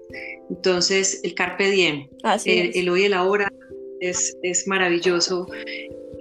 Entonces, 0.50 1.20
el 1.24 1.34
carpe 1.34 1.70
diem, 1.70 2.08
el, 2.44 2.88
hoy 2.88 3.02
y 3.02 3.04
el 3.06 3.14
ahora 3.14 3.50
es, 4.00 4.36
es 4.42 4.66
maravilloso 4.66 5.46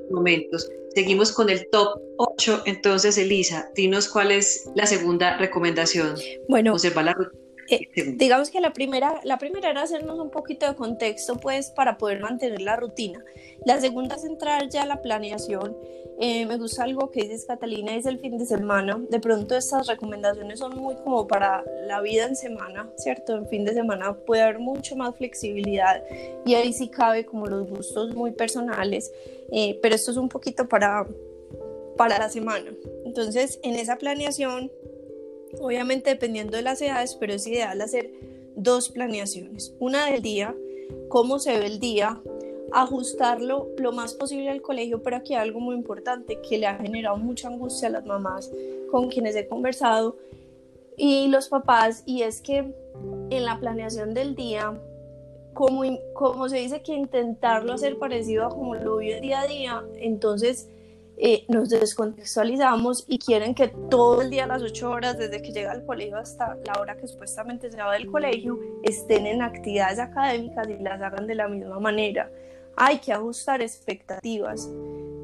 momentos. 0.09 0.69
Seguimos 0.97 1.31
con 1.31 1.51
el 1.51 1.69
top 1.69 2.01
8. 2.17 2.63
Entonces, 2.65 3.19
Elisa, 3.19 3.69
dinos 3.75 4.07
cuál 4.07 4.31
es 4.31 4.67
la 4.73 4.87
segunda 4.87 5.37
recomendación. 5.37 6.15
Bueno, 6.49 6.79
la 7.03 7.15
eh, 7.69 8.13
digamos 8.15 8.49
que 8.49 8.61
la 8.61 8.73
primera, 8.73 9.19
la 9.23 9.37
primera 9.37 9.69
era 9.69 9.81
hacernos 9.81 10.19
un 10.19 10.29
poquito 10.29 10.67
de 10.67 10.75
contexto, 10.75 11.37
pues, 11.37 11.69
para 11.69 11.97
poder 11.97 12.19
mantener 12.19 12.61
la 12.61 12.75
rutina. 12.75 13.23
La 13.65 13.79
segunda 13.79 14.15
es 14.15 14.23
entrar 14.23 14.69
ya 14.69 14.83
a 14.83 14.85
la 14.85 15.01
planeación. 15.01 15.75
Eh, 16.19 16.47
me 16.47 16.57
gusta 16.57 16.83
algo 16.83 17.11
que 17.11 17.21
dices, 17.21 17.45
Catalina, 17.45 17.95
es 17.95 18.07
el 18.07 18.19
fin 18.19 18.37
de 18.37 18.45
semana. 18.45 18.99
De 19.09 19.19
pronto 19.19 19.55
estas 19.55 19.85
recomendaciones 19.85 20.59
son 20.59 20.75
muy 20.75 20.95
como 20.95 21.27
para 21.27 21.63
la 21.85 22.01
vida 22.01 22.25
en 22.25 22.35
semana, 22.35 22.89
¿cierto? 22.97 23.35
En 23.35 23.47
fin 23.47 23.65
de 23.65 23.73
semana 23.73 24.15
puede 24.25 24.41
haber 24.41 24.59
mucho 24.59 24.95
más 24.95 25.15
flexibilidad 25.15 26.03
y 26.43 26.55
ahí 26.55 26.73
sí 26.73 26.87
cabe 26.87 27.25
como 27.25 27.45
los 27.45 27.69
gustos 27.69 28.15
muy 28.15 28.31
personales. 28.31 29.11
Eh, 29.51 29.79
pero 29.81 29.93
esto 29.93 30.11
es 30.11 30.17
un 30.17 30.27
poquito 30.27 30.67
para, 30.67 31.05
para 31.97 32.17
la 32.17 32.29
semana. 32.29 32.71
Entonces, 33.05 33.59
en 33.61 33.75
esa 33.75 33.97
planeación, 33.97 34.71
obviamente 35.61 36.09
dependiendo 36.09 36.57
de 36.57 36.63
las 36.63 36.81
edades, 36.81 37.15
pero 37.15 37.33
es 37.33 37.47
ideal 37.47 37.79
hacer 37.81 38.11
dos 38.55 38.89
planeaciones. 38.89 39.73
Una 39.79 40.07
del 40.07 40.21
día, 40.21 40.55
cómo 41.09 41.39
se 41.39 41.57
ve 41.57 41.65
el 41.65 41.79
día, 41.79 42.21
ajustarlo 42.71 43.69
lo 43.77 43.91
más 43.91 44.13
posible 44.13 44.49
al 44.49 44.61
colegio, 44.61 45.01
pero 45.01 45.17
aquí 45.17 45.33
hay 45.33 45.41
algo 45.41 45.59
muy 45.59 45.75
importante 45.75 46.39
que 46.41 46.57
le 46.57 46.67
ha 46.67 46.77
generado 46.77 47.17
mucha 47.17 47.47
angustia 47.47 47.87
a 47.87 47.91
las 47.91 48.05
mamás 48.05 48.51
con 48.91 49.09
quienes 49.09 49.35
he 49.35 49.47
conversado 49.47 50.17
y 50.97 51.27
los 51.27 51.47
papás, 51.47 52.01
y 52.05 52.23
es 52.23 52.41
que 52.41 52.73
en 53.29 53.45
la 53.45 53.59
planeación 53.59 54.13
del 54.15 54.35
día 54.35 54.73
como, 55.53 55.83
como 56.13 56.49
se 56.49 56.57
dice 56.57 56.81
que 56.81 56.93
intentarlo 56.93 57.73
hacer 57.73 57.97
parecido 57.97 58.45
a 58.45 58.49
como 58.49 58.75
lo 58.75 58.97
vive 58.97 59.21
día 59.21 59.41
a 59.41 59.47
día, 59.47 59.83
entonces 59.95 60.69
eh, 61.19 61.45
nos 61.47 61.69
descontextualizamos 61.69 63.03
y 63.07 63.17
quieren 63.17 63.55
que 63.55 63.69
todo 63.89 64.21
el 64.21 64.29
día 64.29 64.45
las 64.45 64.61
8 64.61 64.89
horas, 64.89 65.17
desde 65.17 65.41
que 65.41 65.51
llega 65.51 65.71
al 65.71 65.83
colegio 65.83 66.15
hasta 66.17 66.55
la 66.63 66.79
hora 66.79 66.95
que 66.95 67.07
supuestamente 67.07 67.71
se 67.71 67.77
va 67.77 67.93
del 67.93 68.05
colegio, 68.05 68.59
estén 68.83 69.25
en 69.25 69.41
actividades 69.41 69.97
académicas 69.97 70.69
y 70.69 70.77
las 70.83 71.01
hagan 71.01 71.25
de 71.25 71.33
la 71.33 71.47
misma 71.47 71.79
manera. 71.79 72.31
Hay 72.75 72.99
que 72.99 73.13
ajustar 73.13 73.63
expectativas. 73.63 74.69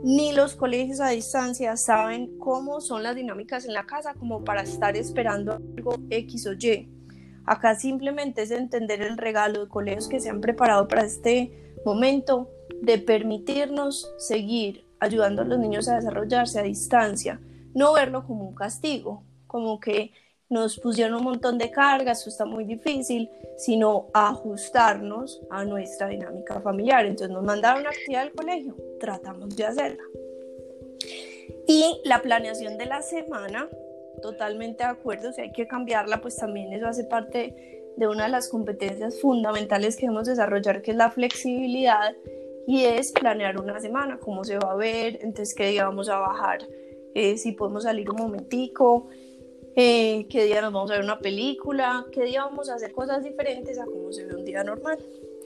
Ni 0.04 0.34
los 0.34 0.56
colegios 0.56 1.00
a 1.00 1.10
distancia 1.10 1.78
saben 1.78 2.40
cómo 2.40 2.82
son 2.82 3.04
las 3.04 3.16
dinámicas 3.16 3.66
en 3.66 3.74
la 3.74 3.86
casa 3.86 4.16
como 4.16 4.44
para 4.44 4.64
estar 4.64 4.98
esperando 4.98 5.54
algo 5.78 5.98
X 6.10 6.48
o 6.48 6.54
Y. 6.54 6.90
Acá 7.46 7.76
simplemente 7.76 8.42
es 8.42 8.50
entender 8.50 9.04
el 9.04 9.18
regalo 9.18 9.66
de 9.66 9.70
colegios 9.70 10.08
que 10.08 10.20
se 10.20 10.32
han 10.32 10.42
preparado 10.42 10.88
para 10.88 11.04
este 11.04 11.76
momento 11.86 12.50
de 12.82 12.98
permitirnos 12.98 14.12
seguir 14.18 14.83
ayudando 15.04 15.42
a 15.42 15.46
los 15.46 15.60
niños 15.60 15.88
a 15.88 15.96
desarrollarse 15.96 16.60
a 16.60 16.64
distancia, 16.64 17.40
no 17.74 17.94
verlo 17.94 18.26
como 18.26 18.48
un 18.48 18.56
castigo, 18.56 19.24
como 19.48 19.80
que 19.80 20.12
nos 20.50 20.78
pusieron 20.80 21.16
un 21.16 21.24
montón 21.24 21.58
de 21.58 21.72
cargas, 21.72 22.22
eso 22.22 22.30
está 22.30 22.46
muy 22.46 22.64
difícil, 22.64 23.30
sino 23.58 24.08
ajustarnos 24.14 25.42
a 25.50 25.66
nuestra 25.66 26.08
dinámica 26.08 26.62
familiar. 26.62 27.06
Entonces 27.06 27.32
nos 27.32 27.44
mandaron 27.44 27.82
una 27.82 27.90
actividad 27.90 28.24
del 28.24 28.34
colegio, 28.34 28.76
tratamos 29.00 29.56
de 29.56 29.66
hacerla. 29.66 30.04
Y 31.68 32.02
la 32.06 32.22
planeación 32.22 32.78
de 32.78 32.86
la 32.86 33.02
semana, 33.02 33.68
totalmente 34.22 34.84
de 34.84 34.90
acuerdo, 34.90 35.34
si 35.34 35.42
hay 35.42 35.52
que 35.52 35.68
cambiarla, 35.68 36.22
pues 36.22 36.36
también 36.36 36.72
eso 36.72 36.88
hace 36.88 37.04
parte 37.04 37.94
de 37.98 38.08
una 38.08 38.24
de 38.26 38.30
las 38.30 38.50
competencias 38.50 39.20
fundamentales 39.22 39.96
que 39.96 40.04
debemos 40.04 40.28
desarrollar, 40.28 40.82
que 40.82 40.92
es 40.92 40.98
la 40.98 41.12
flexibilidad 41.12 42.14
y 42.68 42.86
es 42.86 43.12
planear 43.12 43.60
una 43.60 43.80
semana, 43.80 44.20
cómo 44.20 44.44
se 44.44 44.58
va 44.58 44.72
a 44.72 44.76
ver, 44.76 45.20
entonces 45.22 45.54
qué 45.54 45.68
día 45.68 45.86
vamos 45.86 46.10
a 46.10 46.18
bajar, 46.18 46.68
eh, 47.14 47.38
si 47.38 47.52
podemos 47.52 47.84
salir 47.84 48.10
un 48.10 48.18
momentico, 48.18 49.08
eh, 49.76 50.28
qué 50.30 50.46
día 50.46 50.62
nos 50.62 50.72
vamos 50.74 50.92
a 50.92 50.96
ver 50.96 51.04
una 51.04 51.20
película, 51.20 52.06
qué 52.12 52.24
día 52.24 52.46
vamos 52.46 52.70
a 52.70 52.76
hacer 52.76 52.92
cosas 52.92 53.24
diferentes 53.24 53.80
a 53.80 53.86
cómo 53.86 54.12
se 54.12 54.26
ve 54.26 54.36
un 54.36 54.46
día 54.46 54.64
normal. 54.64 54.98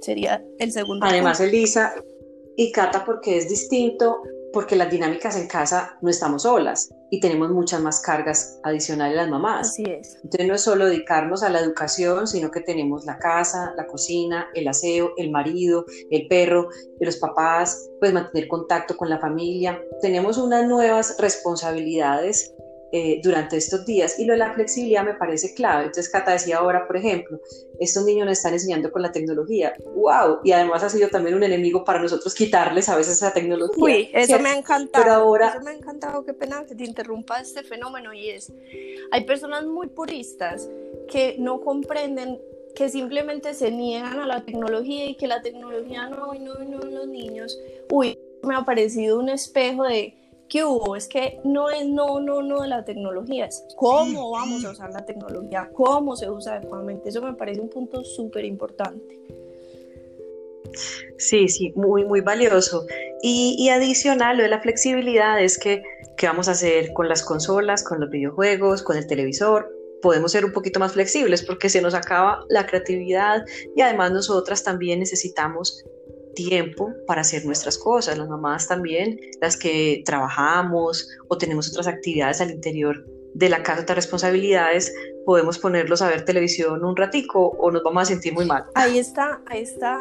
Sería 0.02 0.46
el 0.60 0.72
segundo. 0.72 1.06
Además, 1.06 1.40
Elisa 1.40 1.94
y 2.56 2.72
Cata, 2.72 3.06
porque 3.06 3.38
es 3.38 3.50
distinto 3.50 4.22
porque 4.54 4.76
las 4.76 4.90
dinámicas 4.90 5.38
en 5.38 5.48
casa 5.48 5.98
no 6.02 6.10
estamos 6.10 6.44
solas 6.44 6.90
y 7.10 7.20
tenemos 7.20 7.52
muchas 7.52 7.82
más 7.82 8.02
cargas 8.02 8.60
adicionales 8.64 9.16
las 9.16 9.30
mamás. 9.30 9.70
Así 9.70 9.84
es. 9.84 10.16
Entonces 10.24 10.48
no 10.48 10.56
es 10.56 10.62
solo 10.62 10.86
dedicarnos 10.86 11.44
a 11.44 11.50
la 11.50 11.60
educación, 11.60 12.28
sino 12.28 12.52
que 12.52 12.62
tenemos 12.62 13.06
la 13.06 13.18
casa, 13.18 13.74
la 13.78 13.88
cocina, 13.88 14.48
el 14.54 14.68
aseo, 14.68 15.14
el 15.18 15.32
marido, 15.32 15.86
el 16.12 16.28
perro, 16.28 16.70
los 17.00 17.18
papás, 17.18 17.90
pues 18.00 18.14
mantener 18.14 18.48
contacto 18.48 18.98
con 18.98 19.10
la 19.10 19.20
familia. 19.20 19.82
Tenemos 20.02 20.38
unas 20.38 20.68
nuevas 20.68 21.16
responsabilidades 21.20 22.54
eh, 22.92 23.20
durante 23.22 23.58
estos 23.58 23.86
días 23.86 24.18
y 24.18 24.26
lo 24.26 24.34
de 24.34 24.40
la 24.40 24.54
flexibilidad 24.54 25.04
me 25.04 25.14
parece 25.14 25.54
clave. 25.54 25.86
Entonces, 25.86 26.10
Cata 26.10 26.32
decía 26.32 26.58
ahora, 26.58 26.88
por 26.88 26.96
ejemplo, 26.98 27.40
estos 27.80 28.06
niños 28.06 28.26
nos 28.26 28.38
están 28.38 28.54
enseñando 28.54 28.92
con 28.92 29.02
la 29.02 29.12
tecnología. 29.12 29.74
¡Wow! 29.96 30.40
Y 30.44 30.52
además 30.52 30.84
ha 30.84 30.90
sido 30.90 31.10
también 31.10 31.36
un 31.36 31.44
enemigo 31.44 31.84
para 31.84 32.02
nosotros 32.02 32.34
quitarles 32.34 32.88
a 32.90 32.96
veces 32.96 33.16
esa 33.16 33.34
tecnología. 33.34 33.84
Uy, 33.84 34.10
eso 34.14 34.40
me 34.40 34.50
ha 34.50 34.58
encantado. 34.58 35.04
Pero 35.04 35.14
ahora... 35.14 35.50
Eso 35.50 35.62
me 35.62 35.72
ha 35.72 35.74
encantado, 35.74 36.24
qué 36.24 36.34
pena 36.34 36.66
que 36.66 36.76
te 36.76 36.86
interrumpa 36.86 37.40
este 37.42 37.64
fenómeno 37.64 38.14
y 38.14 38.30
es, 38.30 38.52
hay 39.12 39.26
personas 39.26 39.66
muy 39.66 39.88
puristas 39.88 40.70
que 41.10 41.36
no 41.40 41.62
comprenden 41.62 42.40
que 42.78 42.90
simplemente 42.90 43.54
se 43.56 43.72
niegan 43.72 44.20
a 44.20 44.28
la 44.28 44.46
tecnología 44.46 45.08
y 45.08 45.16
que 45.16 45.28
la 45.28 45.42
tecnología 45.42 46.08
no, 46.10 46.34
no, 46.36 46.60
no, 46.60 46.78
los 46.78 47.08
niños. 47.08 47.60
Uy, 47.90 48.20
me 48.44 48.56
ha 48.56 48.64
parecido 48.66 49.20
un 49.20 49.30
espejo 49.30 49.84
de 49.84 50.14
¿Qué 50.50 50.64
hubo? 50.64 50.96
Es 50.96 51.08
que 51.08 51.40
no 51.44 51.70
es 51.70 51.86
no, 51.86 52.20
no, 52.20 52.42
no 52.42 52.62
de 52.62 52.70
la 52.70 52.86
tecnología, 52.86 53.46
es 53.46 53.66
cómo 53.76 54.32
vamos 54.32 54.64
a 54.64 54.72
usar 54.72 54.92
la 54.92 55.06
tecnología, 55.06 55.70
cómo 55.74 56.16
se 56.16 56.30
usa 56.30 56.56
adecuadamente. 56.56 57.10
Eso 57.10 57.22
me 57.22 57.34
parece 57.34 57.60
un 57.60 57.70
punto 57.70 58.04
súper 58.04 58.46
importante. 58.46 59.20
Sí, 61.18 61.48
sí, 61.50 61.74
muy, 61.76 62.06
muy 62.06 62.22
valioso. 62.22 62.86
Y, 63.22 63.56
y, 63.58 63.70
adicional, 63.70 64.38
lo 64.38 64.44
de 64.44 64.50
la 64.50 64.62
flexibilidad 64.62 65.42
es 65.42 65.58
que, 65.58 65.84
¿qué 66.16 66.28
vamos 66.28 66.48
a 66.48 66.52
hacer 66.52 66.94
con 66.94 67.10
las 67.10 67.24
consolas, 67.24 67.84
con 67.84 68.00
los 68.00 68.10
videojuegos, 68.10 68.84
con 68.84 68.98
el 68.98 69.08
televisor? 69.08 69.70
Podemos 70.02 70.32
ser 70.32 70.46
un 70.46 70.54
poquito 70.54 70.80
más 70.80 70.94
flexibles 70.94 71.44
porque 71.44 71.70
se 71.70 71.82
nos 71.82 71.96
acaba 71.96 72.46
la 72.50 72.68
creatividad 72.68 73.44
y 73.76 73.82
además 73.82 74.12
nosotras 74.12 74.64
también 74.64 75.00
necesitamos 75.00 75.84
tiempo 76.38 76.94
para 77.08 77.22
hacer 77.22 77.44
nuestras 77.46 77.80
cosas, 77.80 78.16
las 78.18 78.30
mamás 78.30 78.68
también, 78.68 79.20
las 79.42 79.58
que 79.58 80.04
trabajamos 80.06 81.10
o 81.28 81.38
tenemos 81.38 81.70
otras 81.72 81.88
actividades 81.88 82.42
al 82.42 82.52
interior 82.52 83.04
de 83.34 83.50
la 83.50 83.64
casa, 83.64 83.82
otras 83.82 83.96
responsabilidades, 83.96 84.94
podemos 85.26 85.58
ponerlos 85.58 86.02
a 86.04 86.10
ver 86.10 86.26
televisión 86.26 86.86
un 86.86 86.96
ratico 86.96 87.48
o 87.60 87.72
nos 87.72 87.82
vamos 87.82 88.04
a 88.04 88.06
sentir 88.06 88.34
muy 88.34 88.46
mal. 88.46 88.66
Ahí 88.76 89.00
está, 89.00 89.42
ahí 89.48 89.64
está, 89.64 90.00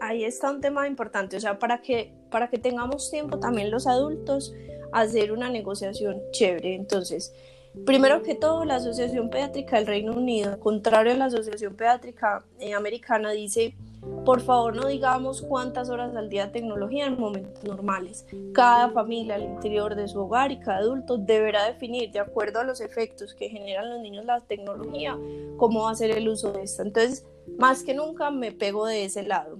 ahí 0.00 0.24
está 0.24 0.52
un 0.52 0.60
tema 0.60 0.86
importante, 0.86 1.36
o 1.36 1.40
sea, 1.40 1.58
para 1.58 1.82
que, 1.82 2.14
para 2.30 2.48
que 2.48 2.58
tengamos 2.58 3.10
tiempo 3.10 3.40
también 3.40 3.70
los 3.70 3.88
adultos 3.88 4.54
hacer 4.92 5.32
una 5.32 5.50
negociación 5.50 6.20
chévere. 6.30 6.76
Entonces, 6.76 7.34
primero 7.84 8.22
que 8.22 8.36
todo, 8.36 8.64
la 8.64 8.76
Asociación 8.76 9.28
Pediátrica 9.28 9.76
del 9.76 9.86
Reino 9.86 10.12
Unido, 10.12 10.60
contrario 10.60 11.12
a 11.12 11.16
la 11.16 11.24
Asociación 11.24 11.74
Pediátrica 11.74 12.44
eh, 12.60 12.74
Americana, 12.74 13.32
dice 13.32 13.74
por 14.24 14.40
favor, 14.40 14.74
no 14.74 14.86
digamos 14.86 15.42
cuántas 15.42 15.88
horas 15.88 16.14
al 16.16 16.28
día 16.28 16.52
tecnología 16.52 17.06
en 17.06 17.18
momentos 17.18 17.62
normales. 17.64 18.26
Cada 18.52 18.90
familia 18.90 19.36
al 19.36 19.44
interior 19.44 19.94
de 19.94 20.08
su 20.08 20.20
hogar 20.20 20.50
y 20.52 20.58
cada 20.58 20.78
adulto 20.78 21.18
deberá 21.18 21.66
definir, 21.66 22.10
de 22.12 22.20
acuerdo 22.20 22.60
a 22.60 22.64
los 22.64 22.80
efectos 22.80 23.34
que 23.34 23.48
generan 23.48 23.90
los 23.90 24.00
niños 24.00 24.24
la 24.24 24.40
tecnología, 24.40 25.18
cómo 25.56 25.84
va 25.84 25.92
a 25.92 25.94
ser 25.94 26.10
el 26.10 26.28
uso 26.28 26.52
de 26.52 26.62
esta. 26.62 26.82
Entonces, 26.82 27.26
más 27.58 27.82
que 27.82 27.94
nunca 27.94 28.30
me 28.30 28.52
pego 28.52 28.86
de 28.86 29.04
ese 29.04 29.22
lado, 29.22 29.58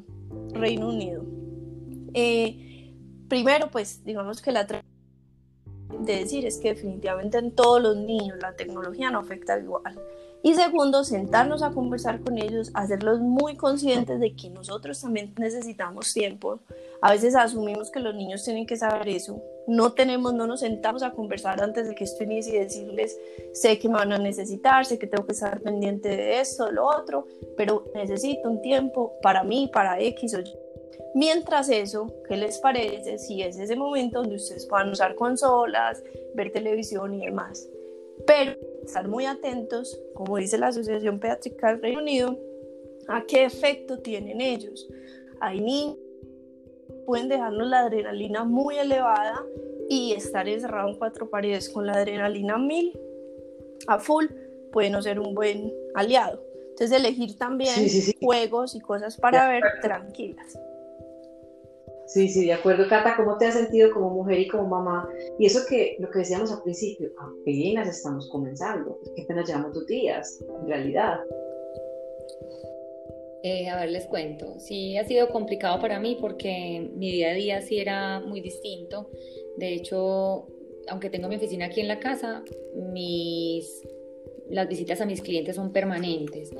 Reino 0.52 0.88
Unido. 0.88 1.24
Eh, 2.14 2.92
primero, 3.28 3.68
pues 3.70 4.04
digamos 4.04 4.42
que 4.42 4.52
la 4.52 4.66
de 4.66 6.16
decir 6.16 6.46
es 6.46 6.58
que 6.58 6.70
definitivamente 6.70 7.38
en 7.38 7.52
todos 7.52 7.80
los 7.80 7.96
niños 7.96 8.38
la 8.40 8.54
tecnología 8.54 9.10
no 9.10 9.20
afecta 9.20 9.58
igual. 9.58 10.00
Y 10.44 10.54
segundo, 10.54 11.04
sentarnos 11.04 11.62
a 11.62 11.70
conversar 11.70 12.20
con 12.20 12.36
ellos, 12.36 12.72
hacerlos 12.74 13.20
muy 13.20 13.56
conscientes 13.56 14.18
de 14.18 14.34
que 14.34 14.50
nosotros 14.50 15.00
también 15.00 15.32
necesitamos 15.38 16.12
tiempo. 16.12 16.58
A 17.00 17.12
veces 17.12 17.36
asumimos 17.36 17.92
que 17.92 18.00
los 18.00 18.14
niños 18.14 18.42
tienen 18.42 18.66
que 18.66 18.76
saber 18.76 19.08
eso. 19.08 19.40
No 19.68 19.92
tenemos, 19.92 20.34
no 20.34 20.48
nos 20.48 20.60
sentamos 20.60 21.04
a 21.04 21.12
conversar 21.12 21.62
antes 21.62 21.88
de 21.88 21.94
que 21.94 22.02
esto 22.02 22.24
inicie 22.24 22.56
y 22.56 22.58
decirles, 22.58 23.16
sé 23.52 23.78
que 23.78 23.88
me 23.88 23.94
van 23.94 24.12
a 24.12 24.18
necesitar, 24.18 24.84
sé 24.84 24.98
que 24.98 25.06
tengo 25.06 25.24
que 25.26 25.32
estar 25.32 25.60
pendiente 25.60 26.08
de 26.08 26.40
esto, 26.40 26.66
de 26.66 26.72
lo 26.72 26.86
otro, 26.86 27.28
pero 27.56 27.84
necesito 27.94 28.50
un 28.50 28.60
tiempo 28.62 29.12
para 29.22 29.44
mí, 29.44 29.70
para 29.72 30.00
X 30.00 30.34
o 30.34 30.40
Y. 30.40 30.52
Mientras 31.14 31.68
eso, 31.68 32.12
¿qué 32.26 32.36
les 32.36 32.58
parece 32.58 33.18
si 33.18 33.42
es 33.42 33.58
ese 33.58 33.76
momento 33.76 34.20
donde 34.20 34.36
ustedes 34.36 34.66
puedan 34.66 34.90
usar 34.90 35.14
consolas, 35.14 36.02
ver 36.34 36.50
televisión 36.50 37.14
y 37.14 37.26
demás? 37.26 37.68
Pero 38.26 38.56
estar 38.84 39.08
muy 39.08 39.26
atentos, 39.26 40.00
como 40.14 40.36
dice 40.36 40.58
la 40.58 40.68
Asociación 40.68 41.18
Pediátrica 41.18 41.68
del 41.68 41.82
Reino 41.82 42.00
Unido, 42.00 42.38
a 43.08 43.24
qué 43.26 43.44
efecto 43.44 43.98
tienen 43.98 44.40
ellos. 44.40 44.88
Hay 45.40 45.60
niños 45.60 45.96
que 46.86 46.94
pueden 47.06 47.28
dejarnos 47.28 47.68
la 47.68 47.80
adrenalina 47.80 48.44
muy 48.44 48.78
elevada 48.78 49.44
y 49.88 50.12
estar 50.12 50.48
encerrado 50.48 50.88
en 50.88 50.98
cuatro 50.98 51.28
paredes 51.28 51.68
con 51.68 51.86
la 51.86 51.94
adrenalina 51.94 52.58
mil 52.58 52.98
a 53.86 53.98
full 53.98 54.26
puede 54.72 54.90
no 54.90 55.02
ser 55.02 55.18
un 55.20 55.34
buen 55.34 55.72
aliado. 55.94 56.42
Entonces 56.70 56.98
elegir 56.98 57.36
también 57.36 57.74
juegos 58.20 58.74
y 58.74 58.80
cosas 58.80 59.16
para 59.16 59.48
ver 59.48 59.62
tranquilas. 59.82 60.58
Sí, 62.06 62.28
sí, 62.28 62.46
de 62.46 62.52
acuerdo. 62.52 62.88
Cata, 62.88 63.14
¿cómo 63.16 63.38
te 63.38 63.46
has 63.46 63.54
sentido 63.54 63.92
como 63.92 64.10
mujer 64.10 64.40
y 64.40 64.48
como 64.48 64.66
mamá? 64.66 65.08
Y 65.38 65.46
eso 65.46 65.60
que 65.68 65.96
lo 65.98 66.10
que 66.10 66.20
decíamos 66.20 66.52
al 66.52 66.62
principio, 66.62 67.10
apenas 67.18 67.88
estamos 67.88 68.28
comenzando, 68.30 68.98
que 69.14 69.22
apenas 69.22 69.48
llevamos 69.48 69.72
dos 69.72 69.86
días, 69.86 70.44
en 70.60 70.68
realidad. 70.68 71.20
Eh, 73.44 73.68
a 73.68 73.80
ver, 73.80 73.90
les 73.90 74.06
cuento. 74.06 74.58
Sí, 74.58 74.96
ha 74.96 75.04
sido 75.04 75.28
complicado 75.28 75.80
para 75.80 75.98
mí 75.98 76.16
porque 76.20 76.90
mi 76.94 77.10
día 77.10 77.30
a 77.30 77.34
día 77.34 77.60
sí 77.62 77.78
era 77.78 78.20
muy 78.20 78.40
distinto. 78.40 79.10
De 79.56 79.74
hecho, 79.74 80.46
aunque 80.88 81.10
tengo 81.10 81.28
mi 81.28 81.36
oficina 81.36 81.66
aquí 81.66 81.80
en 81.80 81.88
la 81.88 81.98
casa, 81.98 82.42
mis, 82.92 83.82
las 84.48 84.68
visitas 84.68 85.00
a 85.00 85.06
mis 85.06 85.22
clientes 85.22 85.56
son 85.56 85.72
permanentes 85.72 86.50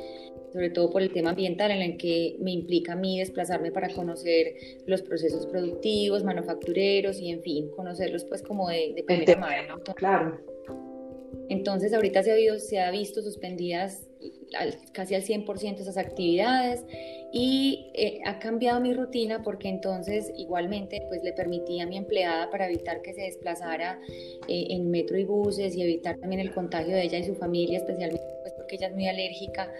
sobre 0.52 0.70
todo 0.70 0.90
por 0.90 1.02
el 1.02 1.12
tema 1.12 1.30
ambiental 1.30 1.70
en 1.70 1.82
el 1.82 1.96
que 1.96 2.36
me 2.40 2.52
implica 2.52 2.92
a 2.92 2.96
mí 2.96 3.18
desplazarme 3.18 3.72
para 3.72 3.88
conocer 3.88 4.54
los 4.86 5.02
procesos 5.02 5.46
productivos, 5.46 6.24
manufactureros 6.24 7.20
y 7.20 7.30
en 7.30 7.42
fin, 7.42 7.70
conocerlos 7.74 8.24
pues 8.24 8.42
como 8.42 8.68
de, 8.68 8.92
de 8.94 9.02
primera 9.02 9.36
mano. 9.36 9.80
Claro. 9.96 10.38
Entonces 11.48 11.92
ahorita 11.92 12.22
se 12.22 12.32
ha, 12.32 12.58
se 12.58 12.80
ha 12.80 12.90
visto 12.90 13.22
suspendidas 13.22 14.08
casi 14.92 15.14
al 15.14 15.22
100% 15.22 15.80
esas 15.80 15.96
actividades 15.96 16.84
y 17.32 17.90
eh, 17.94 18.20
ha 18.24 18.38
cambiado 18.38 18.80
mi 18.80 18.92
rutina 18.92 19.42
porque 19.42 19.68
entonces 19.68 20.30
igualmente 20.36 21.02
pues 21.08 21.22
le 21.22 21.32
permití 21.32 21.80
a 21.80 21.86
mi 21.86 21.96
empleada 21.96 22.50
para 22.50 22.66
evitar 22.66 23.02
que 23.02 23.14
se 23.14 23.22
desplazara 23.22 23.98
eh, 24.48 24.66
en 24.70 24.90
metro 24.90 25.18
y 25.18 25.24
buses 25.24 25.74
y 25.74 25.82
evitar 25.82 26.18
también 26.18 26.40
el 26.40 26.52
contagio 26.52 26.94
de 26.94 27.02
ella 27.02 27.18
y 27.18 27.24
su 27.24 27.34
familia, 27.34 27.78
especialmente 27.78 28.24
pues 28.42 28.51
porque 28.72 28.76
ella 28.76 28.88
es 28.88 28.94
muy 28.94 29.06
alérgica, 29.06 29.72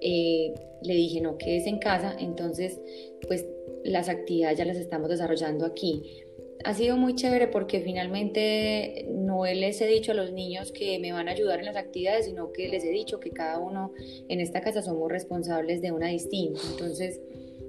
eh, 0.00 0.54
le 0.82 0.94
dije 0.94 1.20
no 1.20 1.36
quedes 1.36 1.66
en 1.66 1.78
casa, 1.78 2.16
entonces 2.18 2.80
pues 3.26 3.44
las 3.84 4.08
actividades 4.08 4.58
ya 4.58 4.64
las 4.64 4.76
estamos 4.76 5.08
desarrollando 5.08 5.66
aquí 5.66 6.24
ha 6.64 6.74
sido 6.74 6.96
muy 6.96 7.14
chévere 7.14 7.48
porque 7.48 7.80
finalmente 7.80 9.06
no 9.10 9.44
les 9.44 9.80
he 9.80 9.86
dicho 9.86 10.12
a 10.12 10.14
los 10.14 10.32
niños 10.32 10.72
que 10.72 10.98
me 10.98 11.12
van 11.12 11.28
a 11.28 11.32
ayudar 11.32 11.60
en 11.60 11.66
las 11.66 11.76
actividades, 11.76 12.26
sino 12.26 12.52
que 12.52 12.68
les 12.68 12.82
he 12.82 12.90
dicho 12.90 13.20
que 13.20 13.30
cada 13.30 13.58
uno 13.58 13.92
en 14.28 14.40
esta 14.40 14.60
casa 14.60 14.82
somos 14.82 15.10
responsables 15.10 15.80
de 15.80 15.92
una 15.92 16.08
distinta. 16.08 16.60
Entonces, 16.72 17.20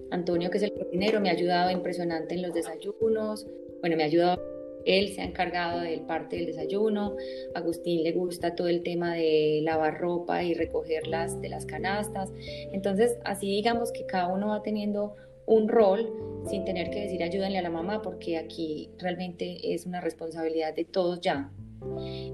Antonio, 0.09 0.49
que 0.49 0.57
es 0.57 0.63
el 0.63 0.73
cocinero, 0.73 1.19
me 1.19 1.29
ha 1.29 1.33
ayudado 1.33 1.69
impresionante 1.69 2.33
en 2.33 2.41
los 2.41 2.53
desayunos. 2.53 3.45
Bueno, 3.81 3.97
me 3.97 4.03
ha 4.03 4.07
ayudado, 4.07 4.41
él 4.87 5.09
se 5.13 5.21
ha 5.21 5.25
encargado 5.25 5.81
del 5.81 6.01
parte 6.01 6.37
del 6.37 6.47
desayuno. 6.47 7.15
Agustín 7.53 8.03
le 8.03 8.13
gusta 8.13 8.55
todo 8.55 8.67
el 8.67 8.83
tema 8.83 9.13
de 9.13 9.59
lavar 9.63 9.99
ropa 9.99 10.43
y 10.43 10.53
recogerlas 10.53 11.39
de 11.41 11.49
las 11.49 11.65
canastas. 11.65 12.31
Entonces, 12.71 13.17
así 13.25 13.47
digamos 13.47 13.91
que 13.91 14.05
cada 14.05 14.27
uno 14.33 14.47
va 14.47 14.63
teniendo 14.63 15.15
un 15.45 15.67
rol 15.69 16.11
sin 16.49 16.65
tener 16.65 16.89
que 16.89 17.01
decir 17.01 17.23
ayúdenle 17.23 17.57
a 17.57 17.61
la 17.61 17.69
mamá 17.69 18.01
porque 18.01 18.37
aquí 18.37 18.89
realmente 18.99 19.73
es 19.73 19.85
una 19.85 20.01
responsabilidad 20.01 20.75
de 20.75 20.85
todos 20.85 21.21
ya. 21.21 21.51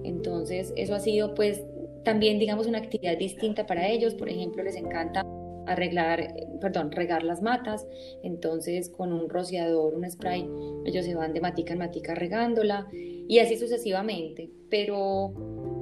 Entonces 0.04 0.74
eso 0.76 0.96
ha 0.96 1.00
sido 1.00 1.36
pues 1.36 1.64
también 2.04 2.40
digamos 2.40 2.66
una 2.68 2.80
actividad 2.80 3.18
distinta 3.18 3.66
para 3.66 3.88
ellos, 3.88 4.16
por 4.16 4.30
ejemplo 4.30 4.64
les 4.64 4.76
encanta 4.76 5.24
arreglar, 5.66 6.34
perdón, 6.62 6.92
regar 6.92 7.24
las 7.24 7.42
matas, 7.42 7.88
entonces 8.24 8.90
con 8.90 9.14
un 9.14 9.30
rociador, 9.30 9.96
un 9.96 10.10
spray, 10.10 10.48
ellos 10.86 11.06
se 11.06 11.16
van 11.16 11.34
de 11.34 11.42
matica 11.42 11.74
en 11.74 11.80
matica 11.80 12.16
regándola 12.16 12.88
y 12.92 13.40
así 13.40 13.58
sucesivamente, 13.58 14.50
pero 14.70 15.34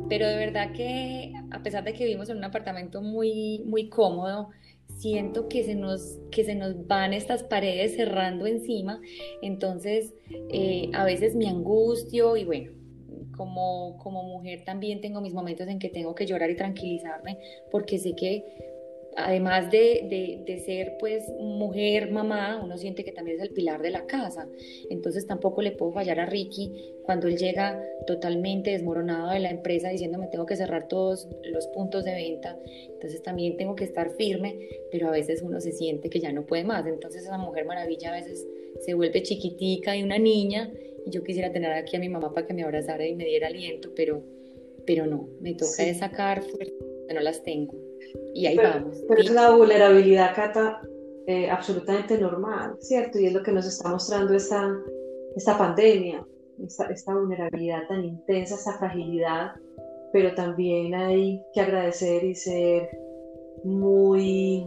pero 0.10 0.28
de 0.28 0.36
verdad 0.36 0.74
que 0.74 1.32
a 1.52 1.64
pesar 1.64 1.86
de 1.86 1.94
que 1.94 2.04
vivimos 2.04 2.30
en 2.30 2.38
un 2.38 2.44
apartamento 2.44 3.02
muy 3.02 3.64
muy 3.66 3.88
cómodo, 3.88 4.50
siento 4.98 5.48
que 5.48 5.64
se 5.64 5.76
nos, 5.76 6.20
que 6.32 6.44
se 6.44 6.56
nos 6.56 6.88
van 6.88 7.14
estas 7.14 7.44
paredes 7.44 7.96
cerrando 7.96 8.46
encima, 8.46 9.02
entonces 9.42 10.14
eh, 10.50 10.90
a 10.94 11.06
veces 11.06 11.36
me 11.36 11.48
angustio 11.48 12.38
y 12.38 12.46
bueno, 12.46 12.72
como, 13.36 13.98
como 13.98 14.24
mujer 14.24 14.64
también 14.66 15.02
tengo 15.02 15.22
mis 15.22 15.34
momentos 15.34 15.68
en 15.68 15.80
que 15.80 15.90
tengo 15.90 16.14
que 16.14 16.26
llorar 16.26 16.50
y 16.52 16.56
tranquilizarme 16.56 17.40
porque 17.72 17.98
sé 17.98 18.14
que 18.16 18.44
además 19.16 19.72
de, 19.72 20.42
de, 20.46 20.60
ser 20.60 20.98
pues 21.00 21.28
mujer, 21.40 22.12
mamá, 22.12 22.62
uno 22.64 22.78
siente 22.78 23.04
que 23.04 23.12
también 23.12 23.38
es 23.38 23.44
el 23.44 23.54
pilar 23.54 23.82
de 23.82 23.90
la 23.90 24.06
casa. 24.06 24.48
Entonces 24.90 25.26
tampoco 25.28 25.62
le 25.62 25.72
puedo 25.72 25.92
fallar 25.92 26.20
a 26.20 26.26
Ricky 26.26 26.94
cuando 27.04 27.28
él 27.28 27.38
llega 27.38 27.84
totalmente 28.06 28.72
desmoronado 28.72 29.32
de 29.32 29.40
la 29.40 29.50
empresa 29.50 29.90
diciéndome 29.90 30.28
tengo 30.28 30.46
que 30.46 30.56
cerrar 30.56 30.88
todos 30.88 31.28
los 31.44 31.68
puntos 31.68 32.06
de 32.06 32.14
venta. 32.14 32.58
Entonces 32.90 33.22
también 33.22 33.58
tengo 33.58 33.76
que 33.76 33.84
estar 33.84 34.12
firme, 34.16 34.58
pero 34.92 35.08
a 35.08 35.12
veces 35.12 35.42
uno 35.42 35.60
se 35.60 35.72
siente 35.72 36.10
que 36.10 36.20
ya 36.20 36.32
no 36.32 36.46
puede 36.46 36.64
más. 36.64 36.86
Entonces 36.86 37.24
esa 37.24 37.38
mujer 37.38 37.66
maravilla 37.66 38.12
a 38.12 38.16
veces 38.16 38.48
se 38.80 38.94
vuelve 38.94 39.24
chiquitica 39.24 39.96
y 39.96 40.04
una 40.04 40.18
niña 40.18 40.72
y 41.06 41.12
yo 41.12 41.24
quisiera 41.24 41.52
tener 41.52 41.72
aquí 41.72 41.96
a 41.96 42.00
mi 42.00 42.10
mamá 42.10 42.34
para 42.34 42.46
que 42.46 42.54
me 42.54 42.64
abrazara 42.64 43.06
y 43.06 43.16
me 43.16 43.26
diera 43.26 43.48
aliento, 43.48 43.92
pero, 43.96 44.24
pero 44.86 45.08
no, 45.08 45.28
me 45.40 45.54
toca 45.56 45.84
de 45.84 45.94
sacar 45.96 46.44
fuerzas 46.44 46.92
no 47.14 47.20
las 47.22 47.44
tengo. 47.44 47.91
Y 48.34 48.48
ahí 48.48 48.58
vamos. 48.58 49.04
Pero 49.08 49.22
es 49.22 49.30
una 49.30 49.52
vulnerabilidad, 49.52 50.36
Cata, 50.36 50.82
eh, 51.28 51.50
absolutamente 51.50 52.18
normal, 52.18 52.76
¿cierto? 52.80 53.20
Y 53.20 53.28
es 53.28 53.34
lo 53.34 53.44
que 53.44 53.52
nos 53.52 53.66
está 53.66 53.90
mostrando 53.90 54.34
esta, 54.34 54.76
esta 55.36 55.58
pandemia, 55.58 56.26
esta, 56.64 56.86
esta 56.88 57.14
vulnerabilidad 57.14 57.88
tan 57.88 58.04
intensa, 58.04 58.56
esta 58.56 58.78
fragilidad, 58.78 59.52
pero 60.12 60.34
también 60.36 60.94
hay 60.94 61.42
que 61.54 61.62
agradecer 61.62 62.24
y 62.24 62.36
ser 62.36 62.90
muy, 63.64 64.66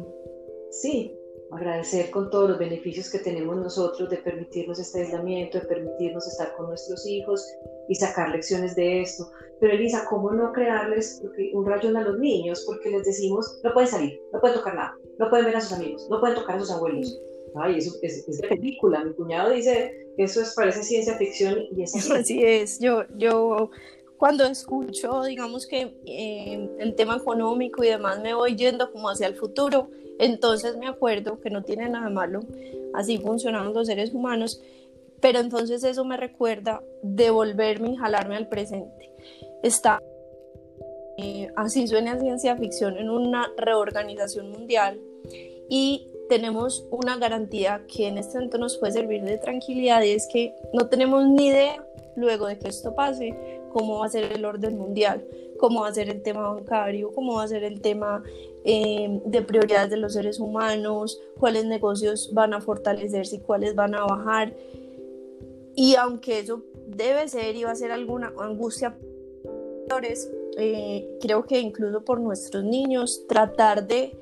sí, 0.70 1.14
agradecer 1.50 2.10
con 2.10 2.30
todos 2.30 2.50
los 2.50 2.58
beneficios 2.58 3.10
que 3.10 3.18
tenemos 3.18 3.56
nosotros 3.56 4.10
de 4.10 4.18
permitirnos 4.18 4.78
este 4.78 5.02
aislamiento, 5.02 5.58
de 5.58 5.66
permitirnos 5.66 6.26
estar 6.26 6.54
con 6.56 6.68
nuestros 6.68 7.06
hijos 7.06 7.46
y 7.88 7.94
sacar 7.94 8.30
lecciones 8.30 8.74
de 8.74 9.02
esto. 9.02 9.30
Pero 9.60 9.72
Elisa, 9.72 10.06
¿cómo 10.08 10.32
no 10.32 10.52
crearles 10.52 11.22
un 11.52 11.66
rayón 11.66 11.96
a 11.96 12.02
los 12.02 12.18
niños? 12.18 12.64
Porque 12.66 12.90
les 12.90 13.04
decimos, 13.04 13.60
no 13.62 13.72
pueden 13.72 13.88
salir, 13.88 14.20
no 14.32 14.40
pueden 14.40 14.56
tocar 14.56 14.74
nada, 14.74 14.94
no 15.18 15.30
pueden 15.30 15.46
ver 15.46 15.56
a 15.56 15.60
sus 15.60 15.72
amigos, 15.72 16.06
no 16.10 16.20
pueden 16.20 16.36
tocar 16.36 16.56
a 16.56 16.60
sus 16.60 16.70
abuelos. 16.70 17.18
Ay, 17.56 17.78
eso 17.78 17.96
es, 18.02 18.26
de 18.26 18.48
película. 18.48 19.04
Mi 19.04 19.14
cuñado 19.14 19.50
dice, 19.50 20.08
eso 20.18 20.42
es, 20.42 20.54
parece 20.54 20.82
ciencia 20.82 21.16
ficción 21.16 21.56
y 21.76 21.82
es 21.82 21.94
así. 21.94 22.12
Así 22.14 22.42
es, 22.42 22.80
yo, 22.80 23.04
yo 23.16 23.70
cuando 24.16 24.44
escucho, 24.44 25.22
digamos 25.22 25.66
que 25.66 25.96
eh, 26.04 26.68
el 26.78 26.94
tema 26.96 27.16
económico 27.16 27.84
y 27.84 27.88
demás, 27.88 28.20
me 28.20 28.34
voy 28.34 28.56
yendo 28.56 28.90
como 28.90 29.08
hacia 29.08 29.28
el 29.28 29.36
futuro 29.36 29.88
entonces 30.18 30.76
me 30.76 30.86
acuerdo 30.86 31.40
que 31.40 31.50
no 31.50 31.62
tiene 31.62 31.88
nada 31.88 32.08
malo, 32.08 32.40
así 32.94 33.18
funcionamos 33.18 33.74
los 33.74 33.86
seres 33.86 34.14
humanos, 34.14 34.62
pero 35.20 35.40
entonces 35.40 35.84
eso 35.84 36.04
me 36.04 36.16
recuerda 36.16 36.82
devolverme 37.02 37.90
y 37.90 37.96
jalarme 37.96 38.36
al 38.36 38.48
presente. 38.48 39.10
Está, 39.62 40.02
eh, 41.16 41.48
así 41.56 41.86
suena 41.86 42.18
ciencia 42.18 42.56
ficción, 42.56 42.98
en 42.98 43.10
una 43.10 43.50
reorganización 43.56 44.50
mundial 44.50 45.00
y 45.68 46.08
tenemos 46.28 46.86
una 46.90 47.16
garantía 47.16 47.82
que 47.86 48.08
en 48.08 48.18
este 48.18 48.34
momento 48.34 48.58
nos 48.58 48.76
puede 48.78 48.92
servir 48.92 49.22
de 49.22 49.38
tranquilidad 49.38 50.02
y 50.02 50.10
es 50.10 50.26
que 50.26 50.54
no 50.72 50.88
tenemos 50.88 51.26
ni 51.26 51.48
idea 51.48 51.84
luego 52.16 52.46
de 52.46 52.58
que 52.58 52.68
esto 52.68 52.94
pase 52.94 53.60
cómo 53.72 53.98
va 53.98 54.06
a 54.06 54.08
ser 54.08 54.32
el 54.32 54.44
orden 54.44 54.78
mundial, 54.78 55.24
cómo 55.58 55.82
va 55.82 55.88
a 55.88 55.94
ser 55.94 56.08
el 56.08 56.22
tema 56.22 56.48
bancario, 56.52 57.12
cómo 57.12 57.34
va 57.34 57.44
a 57.44 57.48
ser 57.48 57.64
el 57.64 57.80
tema 57.80 58.22
eh, 58.64 59.20
de 59.26 59.42
prioridades 59.42 59.90
de 59.90 59.96
los 59.96 60.14
seres 60.14 60.38
humanos, 60.38 61.20
cuáles 61.38 61.64
negocios 61.64 62.30
van 62.32 62.54
a 62.54 62.60
fortalecerse 62.60 63.36
y 63.36 63.40
cuáles 63.40 63.74
van 63.74 63.94
a 63.94 64.04
bajar. 64.04 64.52
Y 65.76 65.96
aunque 65.96 66.40
eso 66.40 66.62
debe 66.86 67.28
ser 67.28 67.56
y 67.56 67.64
va 67.64 67.72
a 67.72 67.76
ser 67.76 67.90
alguna 67.90 68.32
angustia, 68.38 68.96
eh, 70.56 71.18
creo 71.20 71.44
que 71.44 71.58
incluso 71.58 72.04
por 72.04 72.20
nuestros 72.20 72.64
niños, 72.64 73.24
tratar 73.28 73.86
de 73.86 74.16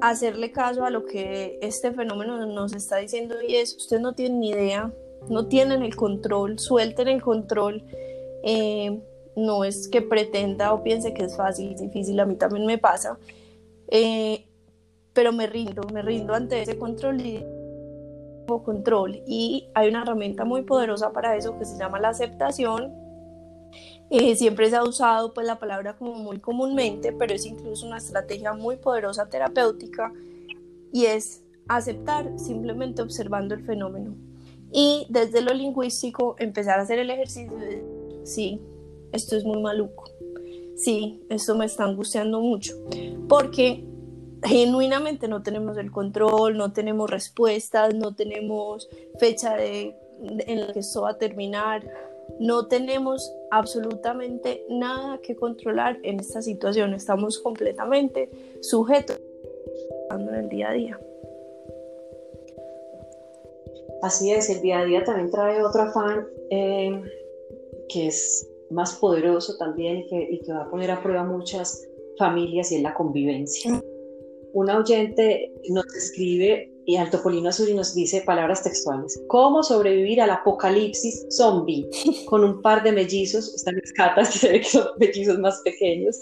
hacerle 0.00 0.50
caso 0.50 0.84
a 0.84 0.90
lo 0.90 1.04
que 1.04 1.58
este 1.60 1.92
fenómeno 1.92 2.44
nos 2.46 2.72
está 2.74 2.96
diciendo 2.96 3.36
y 3.46 3.56
es, 3.56 3.76
ustedes 3.76 4.02
no 4.02 4.14
tienen 4.14 4.40
ni 4.40 4.50
idea, 4.50 4.92
no 5.28 5.46
tienen 5.46 5.82
el 5.82 5.94
control, 5.94 6.58
suelten 6.58 7.08
el 7.08 7.22
control. 7.22 7.82
Eh, 8.42 9.00
no 9.36 9.64
es 9.64 9.88
que 9.88 10.02
pretenda 10.02 10.72
o 10.72 10.82
piense 10.82 11.14
que 11.14 11.24
es 11.24 11.36
fácil, 11.36 11.72
es 11.72 11.80
difícil, 11.80 12.18
a 12.20 12.26
mí 12.26 12.34
también 12.34 12.66
me 12.66 12.78
pasa, 12.78 13.18
eh, 13.88 14.44
pero 15.12 15.32
me 15.32 15.46
rindo, 15.46 15.82
me 15.92 16.02
rindo 16.02 16.34
ante 16.34 16.60
ese 16.60 16.76
control 16.76 17.20
y 17.20 17.44
control. 18.60 19.22
Y 19.26 19.68
hay 19.74 19.88
una 19.88 20.02
herramienta 20.02 20.44
muy 20.44 20.62
poderosa 20.62 21.12
para 21.12 21.36
eso 21.36 21.58
que 21.58 21.64
se 21.64 21.78
llama 21.78 22.00
la 22.00 22.10
aceptación. 22.10 22.92
Eh, 24.10 24.36
siempre 24.36 24.68
se 24.68 24.76
ha 24.76 24.84
usado 24.84 25.32
pues 25.32 25.46
la 25.46 25.58
palabra 25.58 25.96
como 25.96 26.12
muy 26.12 26.38
comúnmente 26.38 27.12
pero 27.12 27.32
es 27.32 27.46
incluso 27.46 27.86
una 27.86 27.96
estrategia 27.96 28.52
muy 28.52 28.76
poderosa 28.76 29.30
terapéutica 29.30 30.12
y 30.92 31.06
es 31.06 31.42
aceptar 31.66 32.38
simplemente 32.38 33.00
observando 33.00 33.54
el 33.54 33.64
fenómeno. 33.64 34.14
Y 34.70 35.06
desde 35.08 35.40
lo 35.40 35.54
lingüístico 35.54 36.36
empezar 36.38 36.78
a 36.78 36.82
hacer 36.82 36.98
el 36.98 37.10
ejercicio 37.10 37.56
de 37.56 37.82
sí 38.24 38.60
esto 39.12 39.36
es 39.36 39.44
muy 39.44 39.60
maluco. 39.60 40.04
Sí, 40.74 41.20
esto 41.28 41.54
me 41.54 41.66
está 41.66 41.84
angustiando 41.84 42.40
mucho, 42.40 42.74
porque 43.28 43.84
genuinamente 44.42 45.28
no 45.28 45.42
tenemos 45.42 45.76
el 45.78 45.90
control, 45.90 46.56
no 46.56 46.72
tenemos 46.72 47.10
respuestas, 47.10 47.94
no 47.94 48.14
tenemos 48.14 48.88
fecha 49.18 49.56
de, 49.56 49.96
en 50.20 50.66
la 50.66 50.72
que 50.72 50.80
esto 50.80 51.02
va 51.02 51.10
a 51.10 51.18
terminar, 51.18 51.82
no 52.40 52.66
tenemos 52.66 53.32
absolutamente 53.50 54.64
nada 54.68 55.18
que 55.18 55.36
controlar 55.36 55.98
en 56.02 56.20
esta 56.20 56.42
situación, 56.42 56.94
estamos 56.94 57.38
completamente 57.38 58.30
sujetos 58.60 59.20
en 60.10 60.34
el 60.34 60.48
día 60.48 60.70
a 60.70 60.72
día. 60.72 61.00
Así 64.02 64.32
es, 64.32 64.50
el 64.50 64.60
día 64.62 64.80
a 64.80 64.84
día 64.84 65.04
también 65.04 65.30
trae 65.30 65.62
otro 65.62 65.82
afán 65.82 66.26
eh, 66.50 67.02
que 67.88 68.08
es 68.08 68.48
más 68.70 68.96
poderoso 68.96 69.56
también 69.58 69.98
y 69.98 70.06
que, 70.08 70.28
y 70.30 70.40
que 70.40 70.52
va 70.52 70.62
a 70.62 70.70
poner 70.70 70.90
a 70.90 71.02
prueba 71.02 71.24
muchas 71.24 71.86
familias 72.18 72.72
y 72.72 72.76
es 72.76 72.82
la 72.82 72.94
convivencia. 72.94 73.80
Una 74.54 74.78
oyente 74.78 75.50
nos 75.70 75.86
escribe 75.94 76.72
y 76.84 76.96
al 76.96 77.10
Topolino 77.10 77.48
Azul 77.48 77.68
y 77.68 77.74
nos 77.74 77.94
dice 77.94 78.22
palabras 78.22 78.62
textuales. 78.62 79.22
¿Cómo 79.28 79.62
sobrevivir 79.62 80.20
al 80.20 80.30
apocalipsis 80.30 81.26
zombie 81.30 81.88
con 82.26 82.44
un 82.44 82.60
par 82.60 82.82
de 82.82 82.92
mellizos? 82.92 83.54
Están 83.54 83.80
se 84.24 84.48
ve 84.48 84.60
que 84.60 84.68
son 84.68 84.86
mellizos 84.98 85.38
más 85.38 85.60
pequeños. 85.64 86.16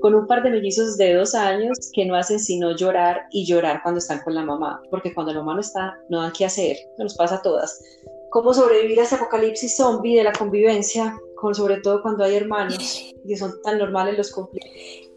con 0.00 0.14
un 0.14 0.26
par 0.26 0.42
de 0.42 0.50
mellizos 0.50 0.96
de 0.98 1.14
dos 1.14 1.34
años 1.34 1.78
que 1.94 2.04
no 2.04 2.14
hacen 2.14 2.38
sino 2.38 2.76
llorar 2.76 3.22
y 3.32 3.46
llorar 3.46 3.80
cuando 3.82 3.98
están 3.98 4.20
con 4.20 4.34
la 4.34 4.44
mamá, 4.44 4.82
porque 4.90 5.14
cuando 5.14 5.32
la 5.32 5.40
mamá 5.40 5.54
no 5.54 5.60
está, 5.60 5.98
no 6.10 6.20
dan 6.20 6.32
qué 6.32 6.44
hacer, 6.44 6.76
nos 6.98 7.14
pasa 7.14 7.36
a 7.36 7.42
todas. 7.42 7.82
¿Cómo 8.30 8.52
sobrevivir 8.52 9.00
a 9.00 9.04
ese 9.04 9.14
apocalipsis 9.14 9.76
zombie 9.76 10.16
de 10.16 10.24
la 10.24 10.32
convivencia, 10.32 11.16
con, 11.36 11.54
sobre 11.54 11.80
todo 11.80 12.02
cuando 12.02 12.24
hay 12.24 12.34
hermanos 12.34 13.14
y 13.24 13.36
son 13.36 13.62
tan 13.62 13.78
normales 13.78 14.18
los 14.18 14.30
conflictos? 14.32 14.70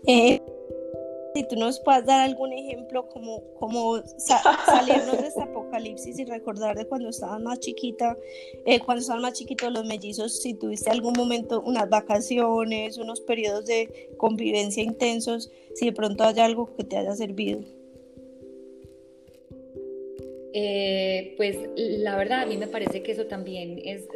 Eh, 0.06 0.40
si 1.38 1.48
tú 1.48 1.56
nos 1.56 1.80
puedes 1.80 2.04
dar 2.06 2.28
algún 2.28 2.52
ejemplo 2.52 3.08
como, 3.10 3.44
como 3.60 3.98
salirnos 4.18 5.22
de 5.22 5.28
este 5.28 5.44
apocalipsis 5.44 6.18
y 6.18 6.26
recordar 6.26 6.76
de 6.76 6.86
cuando 6.86 7.10
estabas 7.10 7.40
más 7.42 7.60
chiquita, 7.60 8.18
eh, 8.66 8.80
cuando 8.80 9.02
estaban 9.02 9.22
más 9.22 9.34
chiquitos 9.34 9.72
los 9.72 9.86
mellizos, 9.86 10.42
si 10.42 10.56
tuviste 10.56 10.90
algún 10.90 11.14
momento, 11.16 11.62
unas 11.62 11.88
vacaciones, 11.90 12.98
unos 12.98 13.22
periodos 13.22 13.68
de 13.68 14.10
convivencia 14.18 14.82
intensos, 14.82 15.52
si 15.76 15.86
de 15.86 15.92
pronto 15.92 16.24
hay 16.24 16.40
algo 16.40 16.76
que 16.76 16.84
te 16.84 16.98
haya 16.98 17.16
servido. 17.16 17.60
Eh, 20.54 21.36
pues 21.38 21.56
la 21.76 22.18
verdad 22.18 22.42
a 22.42 22.46
mí 22.48 22.58
me 22.58 22.68
parece 22.68 23.04
que 23.04 23.12
eso 23.12 23.28
también 23.28 23.80
es, 23.86 24.08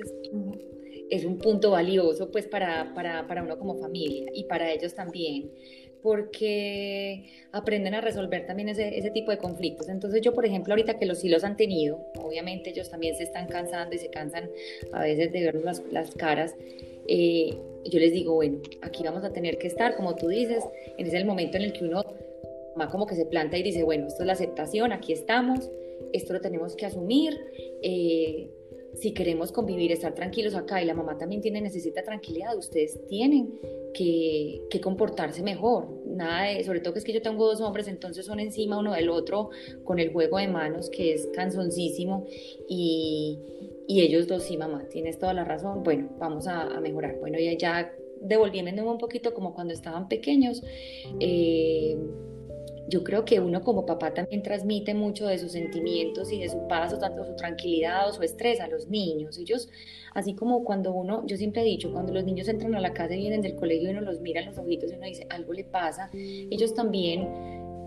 es, 1.12 1.24
un 1.24 1.38
punto 1.38 1.70
valioso 1.70 2.32
pues 2.32 2.48
para, 2.48 2.96
para, 2.96 3.28
para 3.28 3.44
uno 3.44 3.60
como 3.60 3.76
familia 3.76 4.32
y 4.34 4.46
para 4.46 4.72
ellos 4.72 4.96
también 4.96 5.52
porque 6.02 7.26
aprenden 7.52 7.94
a 7.94 8.02
resolver 8.02 8.46
también 8.46 8.70
ese, 8.70 8.98
ese, 8.98 9.12
tipo 9.12 9.32
de 9.32 9.38
conflictos. 9.38 9.90
Entonces 9.90 10.22
yo, 10.22 10.34
por 10.34 10.46
ejemplo, 10.46 10.74
ahorita 10.74 10.98
que 10.98 11.06
los 11.06 11.20
sí 11.20 11.30
los 11.30 11.44
han 11.44 11.58
tenido, 11.58 12.06
obviamente 12.20 12.72
ellos 12.72 12.90
también 12.90 13.16
se 13.16 13.24
están 13.24 13.48
cansando 13.48 13.96
y 13.96 14.00
se 14.00 14.10
cansan 14.10 14.50
a 14.92 15.04
veces 15.04 15.32
de 15.32 15.44
ver 15.44 15.56
las, 15.56 15.82
las 15.92 16.12
caras, 16.12 16.56
eh, 17.08 17.58
yo 17.86 18.00
les 18.00 18.12
digo, 18.12 18.36
bueno, 18.36 18.60
aquí 18.82 19.04
vamos 19.04 19.24
a 19.24 19.34
tener 19.34 19.58
que 19.58 19.68
estar, 19.68 19.96
como 19.96 20.16
tú 20.16 20.28
dices, 20.28 20.64
en 20.98 21.08
ese 21.08 21.24
momento 21.24 21.58
en 21.58 21.64
el 21.64 21.74
que 21.74 21.86
uno 21.86 22.04
más 22.76 22.90
como 22.90 23.06
que 23.06 23.16
se 23.16 23.26
planta 23.26 23.58
y 23.58 23.64
dice, 23.64 23.84
bueno, 23.84 24.08
esto 24.08 24.24
es 24.24 24.28
la 24.28 24.34
aceptación, 24.34 24.92
aquí 24.92 25.14
estamos, 25.14 25.70
esto 26.14 26.34
lo 26.34 26.42
tenemos 26.42 26.76
que 26.76 26.86
asumir. 26.86 27.38
Eh, 27.82 28.50
si 28.94 29.14
queremos 29.14 29.52
convivir, 29.52 29.92
estar 29.92 30.14
tranquilos 30.14 30.56
acá 30.56 30.82
y 30.82 30.86
la 30.86 30.94
mamá 30.94 31.18
también 31.18 31.42
tiene, 31.42 31.62
necesita 31.62 32.04
tranquilidad, 32.04 32.58
ustedes 32.58 33.00
tienen 33.08 33.54
que, 33.94 34.68
comportarse 34.82 35.44
mejor. 35.44 35.88
Nada 36.06 36.48
de, 36.48 36.64
sobre 36.64 36.80
todo 36.80 36.94
que 36.94 37.00
es 37.00 37.06
que 37.06 37.14
yo 37.14 37.22
tengo 37.22 37.46
dos 37.46 37.62
hombres, 37.62 37.88
entonces 37.88 38.26
son 38.26 38.40
encima 38.40 38.80
uno 38.80 38.94
del 38.94 39.10
otro 39.10 39.50
con 39.84 40.00
el 40.00 40.12
juego 40.12 40.38
de 40.38 40.48
manos 40.48 40.90
que 40.90 41.14
es 41.14 41.28
canzoncísimo 41.34 42.26
y, 42.68 43.40
ellos 43.88 44.28
dos, 44.28 44.44
sí, 44.44 44.56
mamá, 44.56 44.88
tienes 44.90 45.20
toda 45.20 45.34
la 45.34 45.44
razón, 45.44 45.84
bueno, 45.84 46.10
vamos 46.18 46.48
a, 46.48 46.80
mejorar. 46.80 47.20
Bueno, 47.20 47.38
ya, 47.40 47.58
ya 47.58 47.94
devolviéndome 48.22 48.90
un 48.90 48.98
poquito 48.98 49.34
como 49.34 49.54
cuando 49.54 49.74
estaban 49.74 50.08
pequeños. 50.08 50.64
Eh, 51.20 51.98
yo 52.92 53.06
creo 53.06 53.24
que 53.24 53.40
uno 53.40 53.62
como 53.62 53.86
papá 53.86 54.14
también 54.14 54.44
transmite 54.44 54.94
mucho 54.94 55.26
de 55.26 55.40
sus 55.40 55.54
sentimientos 55.54 56.30
y 56.32 56.40
de 56.40 56.50
su 56.50 56.68
paz, 56.68 56.94
o 56.94 57.00
tanto 57.00 57.24
su 57.26 57.36
tranquilidad 57.38 58.10
o 58.10 58.14
su 58.14 58.22
estrés 58.22 58.60
a 58.60 58.68
los 58.68 58.90
niños. 58.90 59.38
Ellos, 59.38 59.70
así 60.14 60.36
como 60.36 60.66
cuando 60.66 60.92
uno, 60.92 61.26
yo 61.26 61.38
siempre 61.38 61.62
he 61.62 61.66
dicho, 61.66 61.94
cuando 61.94 62.14
los 62.14 62.26
niños 62.26 62.50
entran 62.50 62.76
a 62.76 62.82
la 62.82 62.94
casa 62.94 63.16
y 63.16 63.20
vienen 63.20 63.42
del 63.42 63.56
colegio 63.56 63.88
y 63.88 63.92
uno 63.94 64.02
los 64.02 64.20
mira 64.20 64.42
en 64.42 64.48
los 64.48 64.58
ojitos 64.58 64.92
y 64.92 64.96
uno 64.96 65.06
dice, 65.06 65.26
algo 65.30 65.54
le 65.54 65.64
pasa, 65.64 66.10
ellos 66.14 66.74
también 66.74 67.30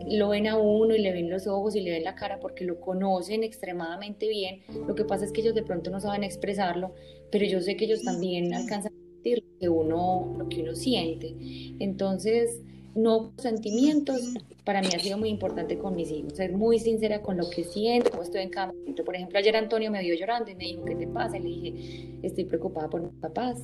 lo 0.09 0.31
ven 0.31 0.47
a 0.47 0.57
uno 0.57 0.95
y 0.95 0.99
le 0.99 1.13
ven 1.13 1.29
los 1.29 1.47
ojos 1.47 1.77
y 1.77 1.83
le 1.83 1.91
ven 1.91 2.05
la 2.05 2.15
cara 2.15 2.41
porque 2.41 2.65
lo 2.65 2.81
conocen 2.81 3.45
extremadamente 3.45 4.27
bien. 4.27 4.63
Lo 4.87 4.95
que 4.95 5.05
pasa 5.05 5.27
es 5.27 5.33
que 5.33 5.43
ellos 5.43 5.55
de 5.55 5.63
pronto 5.63 5.91
no 5.91 6.01
saben 6.01 6.25
expresarlo, 6.25 6.95
pero 7.31 7.45
yo 7.45 7.61
sé 7.61 7.77
que 7.77 7.85
ellos 7.85 8.03
también 8.03 8.55
alcanzan 8.55 8.93
a 8.95 9.13
sentir 9.13 9.45
lo 9.45 9.59
que 9.59 9.69
uno, 9.69 10.35
lo 10.39 10.49
que 10.49 10.63
uno 10.63 10.75
siente. 10.75 11.35
Entonces, 11.79 12.63
no 12.95 13.33
sentimientos, 13.39 14.35
para 14.65 14.81
mí 14.81 14.89
ha 14.95 14.99
sido 14.99 15.19
muy 15.19 15.29
importante 15.29 15.79
con 15.79 15.97
mis 15.97 16.11
hijos, 16.11 16.35
ser 16.35 16.53
muy 16.53 16.79
sincera 16.79 17.23
con 17.23 17.37
lo 17.37 17.51
que 17.51 17.65
siento, 17.65 18.11
cómo 18.11 18.23
estoy 18.23 18.43
en 18.43 18.51
cada 18.51 18.69
momento. 18.69 19.05
Por 19.05 19.17
ejemplo, 19.17 19.39
ayer 19.39 19.57
Antonio 19.57 19.91
me 19.91 20.01
vio 20.01 20.15
llorando 20.15 20.51
y 20.51 20.55
me 20.55 20.65
dijo, 20.65 20.85
¿qué 20.85 20.95
te 20.95 21.07
pasa? 21.07 21.37
Y 21.37 21.41
le 21.41 21.49
dije, 21.49 22.19
estoy 22.23 22.45
preocupada 22.45 22.89
por 22.89 23.03
mis 23.03 23.21
papás, 23.21 23.59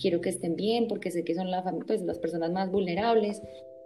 quiero 0.00 0.20
que 0.20 0.30
estén 0.30 0.56
bien 0.56 0.88
porque 0.88 1.10
sé 1.10 1.24
que 1.24 1.34
son 1.34 1.50
la 1.50 1.62
pues, 1.86 2.02
las 2.02 2.18
personas 2.18 2.50
más 2.50 2.70
vulnerables. 2.70 3.40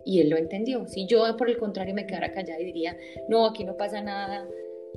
Y 0.09 0.21
él 0.21 0.31
lo 0.31 0.37
entendió. 0.37 0.87
Si 0.87 1.07
yo, 1.07 1.37
por 1.37 1.51
el 1.51 1.59
contrario, 1.59 1.93
me 1.93 2.07
quedara 2.07 2.33
callada 2.33 2.61
y 2.61 2.67
diría, 2.67 2.97
no, 3.29 3.45
aquí 3.45 3.65
no 3.65 3.77
pasa 3.77 4.01
nada, 4.03 4.47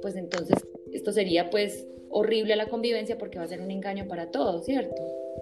pues 0.04 0.16
entonces 0.16 0.56
esto 0.94 1.12
sería 1.12 1.50
pues 1.50 1.88
horrible 2.12 2.56
la 2.56 2.68
convivencia 2.68 3.18
porque 3.18 3.40
va 3.40 3.46
a 3.46 3.48
ser 3.48 3.60
un 3.60 3.72
engaño 3.72 4.08
para 4.08 4.30
todos, 4.30 4.66
¿cierto? 4.66 5.02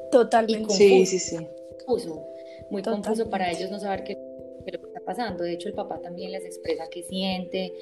Totalmente. 0.09 0.73
sí, 0.73 1.05
sí, 1.05 1.19
sí. 1.19 1.37
Confuso, 1.85 2.25
muy 2.69 2.81
confuso 2.81 3.29
para 3.29 3.51
ellos 3.51 3.69
no 3.69 3.79
saber 3.79 4.03
qué 4.03 4.26
pasando. 5.07 5.43
De 5.43 5.53
hecho, 5.53 5.69
el 5.69 5.73
papá 5.73 5.99
también 5.99 6.31
les 6.31 6.45
expresa 6.45 6.87
qué 6.91 7.01
siente. 7.01 7.73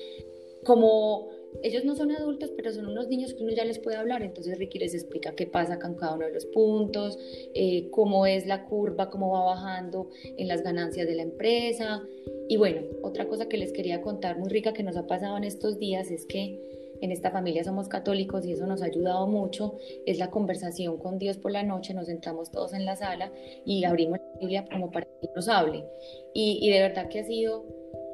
Como 0.64 1.30
ellos 1.64 1.84
no 1.84 1.96
son 1.96 2.12
adultos, 2.12 2.52
pero 2.56 2.72
son 2.72 2.88
unos 2.88 3.08
niños 3.08 3.34
que 3.34 3.44
uno 3.44 3.54
ya 3.54 3.66
les 3.66 3.80
puede 3.80 3.98
hablar, 3.98 4.24
entonces 4.24 4.58
Ricky 4.58 4.80
les 4.80 4.94
explica 4.94 5.36
qué 5.36 5.46
pasa 5.46 5.80
con 5.80 5.96
cada 5.96 6.16
uno 6.16 6.26
de 6.26 6.34
los 6.34 6.46
puntos, 6.46 7.18
eh, 7.54 7.90
cómo 7.92 8.26
es 8.26 8.46
la 8.46 8.66
curva, 8.66 9.10
cómo 9.10 9.32
va 9.32 9.46
bajando 9.46 10.10
en 10.38 10.48
las 10.48 10.64
ganancias 10.64 11.08
de 11.08 11.16
la 11.16 11.24
empresa. 11.24 12.04
Y 12.48 12.58
bueno, 12.58 12.82
otra 13.04 13.28
cosa 13.28 13.48
que 13.48 13.58
les 13.58 13.72
quería 13.72 14.02
contar 14.02 14.38
muy 14.38 14.50
rica 14.50 14.74
que 14.74 14.84
nos 14.84 14.98
ha 14.98 15.08
pasado 15.08 15.38
en 15.38 15.44
estos 15.44 15.80
días 15.80 16.12
es 16.12 16.26
que 16.26 16.75
en 17.02 17.12
esta 17.12 17.32
familia 17.32 17.64
somos 17.64 17.88
católicos 17.88 18.46
y 18.46 18.54
eso 18.54 18.66
nos 18.68 18.82
ha 18.82 18.86
ayudado 18.86 19.28
mucho, 19.28 19.76
es 20.06 20.18
la 20.18 20.30
conversación 20.30 20.98
con 20.98 21.20
Dios 21.20 21.38
por 21.38 21.52
la 21.52 21.64
noche, 21.64 21.94
nos 21.94 22.08
sentamos 22.08 22.52
todos 22.52 22.74
en 22.74 22.86
la 22.86 22.96
sala 22.96 23.32
y 23.66 23.84
abrimos 23.84 24.20
la 24.20 24.40
Biblia 24.40 24.66
como 24.72 24.92
para 24.92 25.06
que 25.06 25.30
nos 25.36 25.48
hable. 25.48 25.86
Y, 26.34 26.70
de 26.70 26.82
verdad 26.82 27.08
que 27.10 27.20
ha 27.20 27.24
sido 27.24 27.66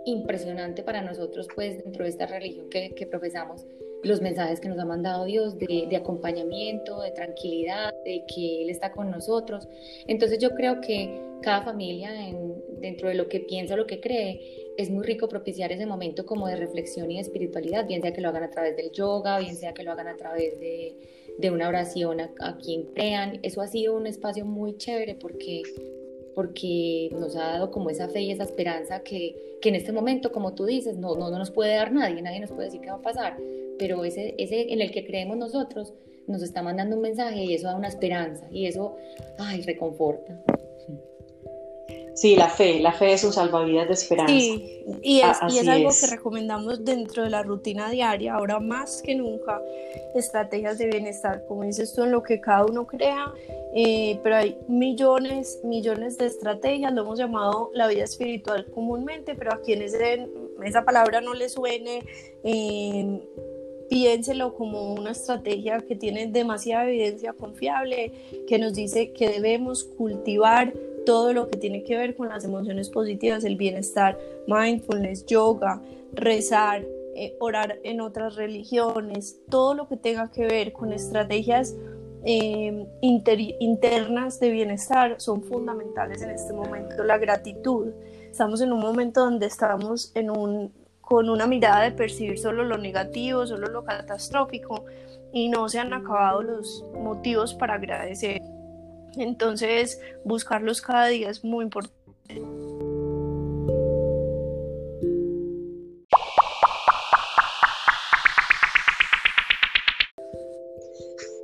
impresionante 0.06 0.84
para 0.84 1.02
nosotros, 1.02 1.48
pues 1.54 1.84
dentro 1.84 2.04
de 2.04 2.10
esta 2.10 2.26
religión 2.26 2.70
que, 2.70 3.08
profesamos, 3.10 3.65
los 4.04 4.20
mensajes 4.20 4.60
que 4.60 4.67
nos 4.67 4.80
ha 4.80 4.86
mandado 4.86 5.26
Dios 5.26 5.58
de, 5.60 5.96
acompañamiento, 5.96 7.02
de 7.02 7.12
tranquilidad, 7.12 7.94
de 8.04 8.24
que 8.26 8.63
Él 8.63 8.70
está 8.72 8.91
con 8.91 9.12
nosotros. 9.12 9.67
Entonces 10.08 10.39
yo 10.39 10.52
creo 10.52 10.82
que 10.82 11.22
cada 11.44 11.62
familia, 11.62 12.28
en, 12.28 12.56
dentro 12.80 13.10
de 13.10 13.15
lo 13.15 13.28
que 13.28 13.41
piensa, 13.41 13.76
lo 13.76 13.86
que 13.86 14.00
cree, 14.00 14.61
es 14.77 14.89
muy 14.89 15.03
rico 15.05 15.27
propiciar 15.27 15.71
ese 15.71 15.86
momento 15.86 16.25
como 16.25 16.47
de 16.47 16.55
reflexión 16.55 17.12
y 17.12 17.15
de 17.15 17.21
espiritualidad, 17.21 17.88
bien 17.88 18.01
sea 18.01 18.13
que 18.13 18.21
lo 18.21 18.29
hagan 18.29 18.43
a 18.43 18.49
través 18.49 18.75
del 18.75 18.91
yoga, 18.91 19.39
bien 19.39 19.55
sea 19.55 19.73
que 19.73 19.84
lo 19.84 19.91
hagan 19.91 20.07
a 20.07 20.17
través 20.17 20.60
de, 20.60 20.95
de 21.38 21.51
una 21.51 21.67
oración 21.67 22.19
a, 22.21 22.57
quien 22.57 22.84
crean. 22.93 23.39
Eso 23.43 23.62
ha 23.62 23.67
sido 23.67 23.95
un 23.95 24.07
espacio 24.07 24.45
muy 24.45 24.77
chévere 24.77 25.15
porque, 25.15 25.63
porque 26.36 27.10
nos 27.12 27.36
ha 27.36 27.53
dado 27.53 27.71
como 27.71 27.89
esa 27.89 28.07
fe 28.07 28.21
y 28.21 28.31
esa 28.31 28.43
esperanza 28.43 29.01
que, 29.01 29.57
que 29.62 29.69
en 29.69 29.75
este 29.75 29.91
momento, 29.91 30.31
como 30.31 30.53
tú 30.53 30.65
dices, 30.65 30.97
no, 30.97 31.15
no, 31.15 31.29
no 31.29 31.38
nos 31.38 31.51
puede 31.51 31.75
dar 31.75 31.91
nadie, 31.91 32.21
nadie 32.21 32.39
nos 32.39 32.51
puede 32.51 32.65
decir 32.65 32.81
qué 32.81 32.89
va 32.89 32.97
a 32.97 33.01
pasar, 33.01 33.38
pero 33.77 34.03
ese, 34.05 34.36
ese 34.38 34.73
en 34.73 34.81
el 34.81 34.91
que 34.91 35.05
creemos 35.05 35.38
nosotros 35.38 35.93
nos 36.27 36.43
está 36.43 36.62
mandando 36.62 36.95
un 36.95 37.01
mensaje 37.01 37.43
y 37.43 37.53
eso 37.53 37.67
da 37.67 37.75
una 37.75 37.88
esperanza 37.88 38.47
y 38.51 38.65
eso, 38.65 38.95
ay, 39.38 39.62
reconforta. 39.62 40.41
Sí, 42.21 42.36
la 42.36 42.49
fe, 42.49 42.79
la 42.79 42.93
fe 42.93 43.13
es 43.13 43.23
un 43.23 43.34
salvavidas 43.34 43.88
de 43.88 43.95
esperanza. 43.95 44.31
Sí, 44.31 44.84
y 45.01 45.21
es, 45.21 45.38
y 45.49 45.57
es 45.57 45.67
algo 45.67 45.89
que 45.89 46.05
recomendamos 46.05 46.86
dentro 46.86 47.23
de 47.23 47.31
la 47.31 47.41
rutina 47.41 47.89
diaria, 47.89 48.36
ahora 48.36 48.60
más 48.60 49.01
que 49.01 49.15
nunca, 49.15 49.60
estrategias 50.13 50.77
de 50.77 50.86
bienestar, 50.86 51.43
como 51.47 51.63
dices 51.63 51.95
tú, 51.95 52.03
en 52.03 52.12
lo 52.12 52.21
que 52.21 52.39
cada 52.39 52.65
uno 52.65 52.86
crea, 52.86 53.34
eh, 53.73 54.19
pero 54.21 54.36
hay 54.36 54.55
millones, 54.67 55.62
millones 55.63 56.19
de 56.19 56.27
estrategias, 56.27 56.93
lo 56.93 57.01
hemos 57.01 57.17
llamado 57.17 57.71
la 57.73 57.88
vida 57.88 58.03
espiritual 58.03 58.67
comúnmente, 58.67 59.34
pero 59.34 59.53
a 59.53 59.62
quienes 59.62 59.95
esa 60.63 60.86
palabra 60.86 61.21
no 61.21 61.34
les 61.34 61.53
suene, 61.53 62.05
eh, 62.43 63.19
piénselo 63.89 64.53
como 64.53 64.93
una 64.93 65.10
estrategia 65.10 65.79
que 65.79 65.95
tiene 65.95 66.27
demasiada 66.27 66.88
evidencia 66.88 67.34
confiable, 67.34 68.12
que 68.47 68.60
nos 68.60 68.75
dice 68.75 69.12
que 69.12 69.27
debemos 69.27 69.86
cultivar 69.86 70.71
todo 71.05 71.33
lo 71.33 71.49
que 71.49 71.57
tiene 71.57 71.83
que 71.83 71.97
ver 71.97 72.15
con 72.15 72.29
las 72.29 72.43
emociones 72.43 72.89
positivas, 72.89 73.43
el 73.43 73.55
bienestar, 73.55 74.17
mindfulness, 74.47 75.25
yoga, 75.25 75.81
rezar, 76.13 76.85
eh, 77.15 77.35
orar 77.39 77.79
en 77.83 78.01
otras 78.01 78.35
religiones, 78.35 79.39
todo 79.49 79.73
lo 79.73 79.87
que 79.87 79.97
tenga 79.97 80.31
que 80.31 80.45
ver 80.45 80.71
con 80.71 80.93
estrategias 80.93 81.75
em, 82.23 82.85
internas 83.01 84.39
de 84.39 84.51
bienestar 84.51 85.15
son 85.19 85.43
fundamentales 85.43 86.21
en 86.21 86.29
este 86.29 86.53
momento. 86.53 87.03
La 87.03 87.17
gratitud. 87.17 87.87
Estamos 88.29 88.61
en 88.61 88.71
un 88.71 88.79
momento 88.79 89.21
donde 89.21 89.47
estamos 89.47 90.13
con 91.01 91.29
una 91.29 91.47
mirada 91.47 91.81
de 91.81 91.91
percibir 91.91 92.39
solo 92.39 92.63
lo 92.63 92.77
negativo, 92.77 93.45
solo 93.45 93.67
lo 93.67 93.83
catastrófico 93.83 94.85
y 95.33 95.49
no 95.49 95.67
se 95.67 95.79
han 95.79 95.93
acabado 95.93 96.43
los 96.43 96.85
motivos 96.93 97.53
para 97.53 97.73
agradecer. 97.73 98.41
Entonces, 99.17 100.00
buscarlos 100.24 100.82
cada 100.82 101.08
día 101.08 101.30
es 101.30 101.43
muy 101.43 101.63
importante. 101.63 102.02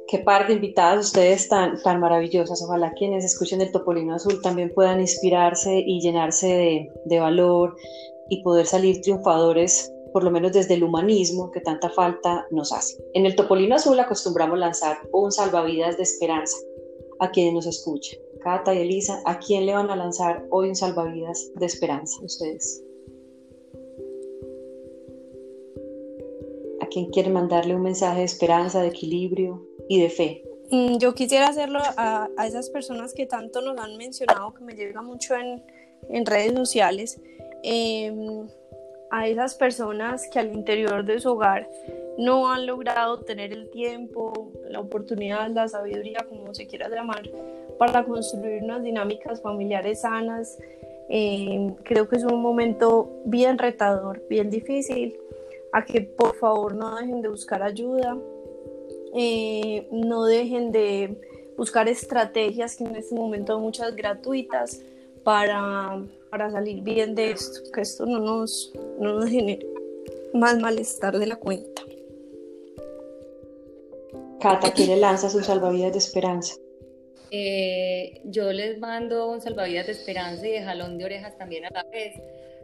qué 0.08 0.20
par 0.20 0.48
de 0.48 0.54
invitadas 0.54 1.08
ustedes 1.08 1.50
tan, 1.50 1.82
tan 1.84 2.00
maravillosas. 2.00 2.62
Ojalá 2.64 2.94
quienes 2.94 3.26
escuchen 3.26 3.62
el 3.62 3.72
Topolino 3.72 4.16
Azul 4.16 4.42
también 4.42 4.72
puedan 4.74 5.02
inspirarse 5.02 5.84
y 5.86 6.00
llenarse 6.00 6.48
de, 6.48 6.92
de 7.06 7.20
valor 7.20 7.76
y 8.30 8.42
poder 8.42 8.66
salir 8.66 9.02
triunfadores, 9.02 9.92
por 10.14 10.24
lo 10.24 10.32
menos 10.32 10.54
desde 10.54 10.76
el 10.76 10.84
humanismo 10.84 11.52
que 11.52 11.62
tanta 11.62 11.90
falta 11.90 12.46
nos 12.52 12.72
hace. 12.72 12.98
En 13.14 13.26
el 13.26 13.36
Topolino 13.36 13.76
Azul 13.76 14.00
acostumbramos 14.00 14.58
lanzar 14.58 14.98
un 15.12 15.32
salvavidas 15.32 15.98
de 15.98 16.04
esperanza 16.04 16.58
a 17.20 17.32
quienes 17.32 17.54
nos 17.54 17.66
escuchan. 17.66 18.20
Cata 18.42 18.74
y 18.74 18.80
Elisa, 18.80 19.22
¿a 19.26 19.40
quién 19.40 19.66
le 19.66 19.74
van 19.74 19.90
a 19.90 19.96
lanzar 19.96 20.46
hoy 20.52 20.70
un 20.70 20.76
salvavidas 20.76 21.52
de 21.56 21.66
esperanza 21.66 22.24
ustedes? 22.24 22.84
¿A 26.82 26.86
quién 26.88 27.10
quieren 27.10 27.34
mandarle 27.34 27.76
un 27.76 27.82
mensaje 27.82 28.20
de 28.20 28.26
esperanza, 28.26 28.82
de 28.82 28.88
equilibrio 28.88 29.66
y 29.90 30.02
de 30.02 30.10
fe? 30.10 30.44
Mm, 30.70 30.98
yo 30.98 31.14
quisiera 31.14 31.48
hacerlo 31.48 31.80
a, 31.82 32.30
esas 32.46 32.70
personas 32.70 33.14
que 33.14 33.26
tanto 33.26 33.62
nos 33.62 33.78
han 33.80 33.98
mencionado, 33.98 34.54
que 34.54 34.64
me 34.64 34.74
llega 34.74 35.02
mucho 35.02 35.36
en, 35.36 35.64
en 36.10 36.26
redes 36.26 36.54
sociales, 36.54 37.20
em, 37.64 38.48
a 39.10 39.28
esas 39.28 39.56
personas 39.56 40.28
que 40.30 40.40
al 40.40 40.54
interior 40.54 41.06
de 41.06 41.20
su 41.20 41.32
hogar 41.32 41.70
no 42.18 42.52
han 42.52 42.66
logrado 42.66 43.20
tener 43.20 43.54
el 43.54 43.70
tiempo, 43.70 44.52
la 44.70 44.80
oportunidad, 44.80 45.50
la 45.52 45.68
sabiduría, 45.68 46.26
como 46.28 46.54
se 46.54 46.68
quiera 46.68 46.90
llamar, 46.90 47.30
para 47.78 48.04
construir 48.04 48.64
unas 48.64 48.84
dinámicas 48.84 49.42
familiares 49.42 50.02
sanas. 50.02 50.58
Em, 51.10 51.76
creo 51.76 52.10
que 52.10 52.18
es 52.18 52.24
un 52.24 52.42
momento 52.42 53.22
bien 53.26 53.58
retador, 53.58 54.22
bien 54.30 54.50
difícil, 54.50 55.16
a 55.72 55.86
que 55.86 56.02
por 56.02 56.36
favor 56.36 56.76
no 56.76 56.96
dejen 56.96 57.22
de 57.22 57.30
buscar 57.30 57.62
ayuda, 57.62 58.18
eh, 59.16 59.88
no 59.92 60.26
dejen 60.26 60.72
de 60.72 61.18
buscar 61.56 61.88
estrategias 61.88 62.76
que 62.76 62.84
en 62.84 62.96
este 62.96 63.16
momento 63.16 63.56
hay 63.56 63.62
muchas 63.62 63.96
gratuitas 63.96 64.82
para, 65.24 66.02
para 66.30 66.52
salir 66.52 66.82
bien 66.82 67.16
de 67.16 67.32
esto, 67.32 67.62
que 67.72 67.82
esto 67.82 68.06
no 68.06 68.20
nos, 68.20 68.74
no 69.00 69.20
nos 69.20 69.30
genere 69.30 69.66
más 70.34 70.60
malestar 70.60 71.18
de 71.18 71.28
la 71.28 71.36
cuenta. 71.36 71.82
Cata, 74.40 74.72
¿quién 74.72 74.90
le 74.90 74.98
lanza 74.98 75.30
su 75.30 75.42
salvavidas 75.42 75.94
de 75.94 75.98
esperanza? 75.98 76.56
Eh, 77.32 78.22
yo 78.26 78.54
les 78.54 78.80
mando 78.80 79.30
un 79.30 79.42
salvavidas 79.42 79.88
de 79.88 79.92
esperanza 79.94 80.48
y 80.48 80.52
de 80.52 80.64
jalón 80.64 80.98
de 80.98 81.06
orejas 81.06 81.38
también 81.38 81.66
a 81.66 81.70
la 81.72 81.84
vez 81.84 82.14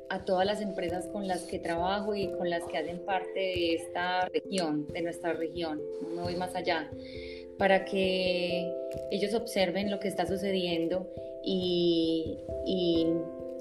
a 0.09 0.23
todas 0.25 0.45
las 0.45 0.61
empresas 0.61 1.07
con 1.07 1.27
las 1.27 1.41
que 1.43 1.59
trabajo 1.59 2.15
y 2.15 2.27
con 2.33 2.49
las 2.49 2.63
que 2.65 2.77
hacen 2.77 2.99
parte 2.99 3.39
de 3.39 3.73
esta 3.75 4.29
región, 4.29 4.85
de 4.87 5.01
nuestra 5.01 5.33
región, 5.33 5.81
no 6.01 6.09
me 6.09 6.21
voy 6.21 6.35
más 6.35 6.55
allá, 6.55 6.89
para 7.57 7.83
que 7.83 8.71
ellos 9.09 9.33
observen 9.33 9.89
lo 9.89 9.99
que 9.99 10.07
está 10.07 10.27
sucediendo 10.27 11.07
y, 11.43 12.37
y, 12.65 13.07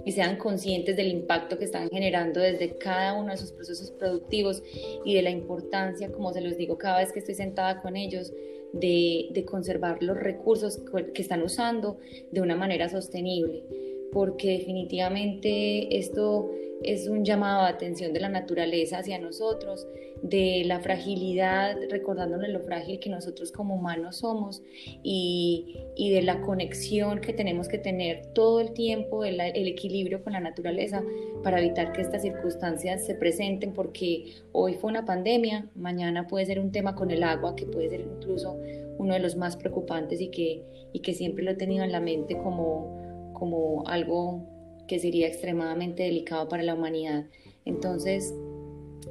y 0.04 0.12
sean 0.12 0.36
conscientes 0.36 0.96
del 0.96 1.08
impacto 1.08 1.58
que 1.58 1.64
están 1.64 1.88
generando 1.90 2.40
desde 2.40 2.76
cada 2.76 3.14
uno 3.14 3.32
de 3.32 3.38
sus 3.38 3.52
procesos 3.52 3.90
productivos 3.92 4.62
y 5.04 5.14
de 5.14 5.22
la 5.22 5.30
importancia, 5.30 6.10
como 6.10 6.32
se 6.32 6.40
los 6.40 6.56
digo 6.56 6.78
cada 6.78 6.98
vez 6.98 7.12
que 7.12 7.20
estoy 7.20 7.34
sentada 7.34 7.80
con 7.80 7.96
ellos, 7.96 8.32
de, 8.72 9.28
de, 9.32 9.44
conservar 9.44 10.02
los 10.02 10.16
recursos 10.16 10.80
que 11.12 11.20
están 11.20 11.42
usando 11.42 11.98
de 12.30 12.40
una 12.40 12.56
manera 12.56 12.88
sostenible 12.88 13.64
porque 14.12 14.58
definitivamente 14.58 15.98
esto 15.98 16.50
es 16.84 17.08
un 17.08 17.24
llamado 17.24 17.62
de 17.62 17.70
atención 17.70 18.12
de 18.12 18.20
la 18.20 18.28
naturaleza 18.28 18.98
hacia 18.98 19.18
nosotros, 19.18 19.86
de 20.22 20.62
la 20.66 20.80
fragilidad, 20.80 21.76
recordándonos 21.90 22.48
lo 22.48 22.60
frágil 22.60 23.00
que 23.00 23.10
nosotros 23.10 23.50
como 23.50 23.74
humanos 23.74 24.16
somos 24.16 24.62
y, 25.02 25.78
de 25.96 26.22
la 26.22 26.40
conexión 26.42 27.20
que 27.20 27.32
tenemos 27.32 27.68
que 27.68 27.78
tener 27.78 28.26
todo 28.26 28.60
el 28.60 28.72
tiempo, 28.72 29.24
el, 29.24 29.40
el, 29.40 29.66
equilibrio 29.66 30.22
con 30.22 30.34
la 30.34 30.40
naturaleza 30.40 31.02
para 31.42 31.58
evitar 31.60 31.92
que 31.92 32.02
estas 32.02 32.22
circunstancias 32.22 33.04
se 33.04 33.14
presenten, 33.14 33.72
porque 33.72 34.34
hoy 34.52 34.74
fue 34.74 34.90
una 34.90 35.04
pandemia, 35.04 35.68
mañana 35.74 36.28
puede 36.28 36.46
ser 36.46 36.60
un 36.60 36.70
tema 36.70 36.94
con 36.94 37.10
el 37.10 37.22
agua, 37.22 37.56
que 37.56 37.66
puede 37.66 37.88
ser 37.88 38.00
incluso 38.00 38.58
uno 38.98 39.14
de 39.14 39.20
los 39.20 39.36
más 39.36 39.56
preocupantes 39.56 40.20
y 40.20 40.28
que, 40.28 40.62
y 40.92 41.00
que 41.00 41.14
siempre 41.14 41.42
lo 41.42 41.52
he 41.52 41.56
tenido 41.56 41.82
en 41.82 41.90
la 41.90 42.00
mente 42.00 42.36
como 42.36 43.11
como 43.42 43.82
algo 43.88 44.46
que 44.86 45.00
sería 45.00 45.26
extremadamente 45.26 46.04
delicado 46.04 46.48
para 46.48 46.62
la 46.62 46.74
humanidad. 46.76 47.24
Entonces, 47.64 48.32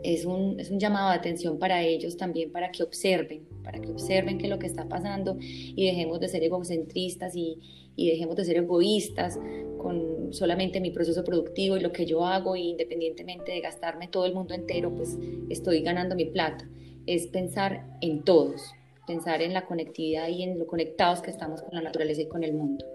es 0.03 0.23
un, 0.23 0.57
es 0.57 0.71
un, 0.71 0.79
llamado 0.79 1.09
de 1.09 1.15
atención 1.15 1.59
para 1.59 1.83
ellos 1.83 2.15
también, 2.15 2.49
para 2.49 2.71
que 2.71 2.81
observen, 2.81 3.45
para 3.61 3.81
que 3.81 3.89
observen 3.89 4.37
qué 4.37 4.45
es 4.45 4.49
lo 4.49 4.57
que 4.57 4.67
está 4.67 4.87
pasando 4.87 5.35
y 5.41 5.85
dejemos 5.85 6.21
de 6.21 6.29
ser 6.29 6.45
egocentristas 6.45 7.35
y, 7.35 7.59
y 7.97 8.09
dejemos 8.09 8.37
de 8.37 8.45
ser 8.45 8.55
egoístas 8.55 9.37
con 9.77 10.31
solamente 10.31 10.79
mi 10.79 10.91
proceso 10.91 11.25
productivo 11.25 11.75
y 11.75 11.81
lo 11.81 11.91
que 11.91 12.05
yo 12.05 12.25
hago, 12.25 12.55
y 12.55 12.69
independientemente 12.69 13.51
de 13.51 13.59
gastarme 13.59 14.07
todo 14.07 14.25
el 14.25 14.33
mundo 14.33 14.53
entero, 14.53 14.95
pues 14.95 15.17
estoy 15.49 15.81
ganando 15.81 16.15
mi 16.15 16.23
plata. 16.23 16.69
Es 17.05 17.27
pensar 17.27 17.85
en 17.99 18.23
todos, 18.23 18.61
pensar 19.05 19.41
en 19.41 19.51
la 19.51 19.65
conectividad 19.65 20.29
y 20.29 20.43
en 20.43 20.57
lo 20.57 20.67
conectados 20.67 21.21
que 21.21 21.31
estamos 21.31 21.61
con 21.61 21.75
la 21.75 21.81
naturaleza 21.81 22.21
y 22.21 22.27
con 22.27 22.45
el 22.45 22.53
mundo. 22.53 22.85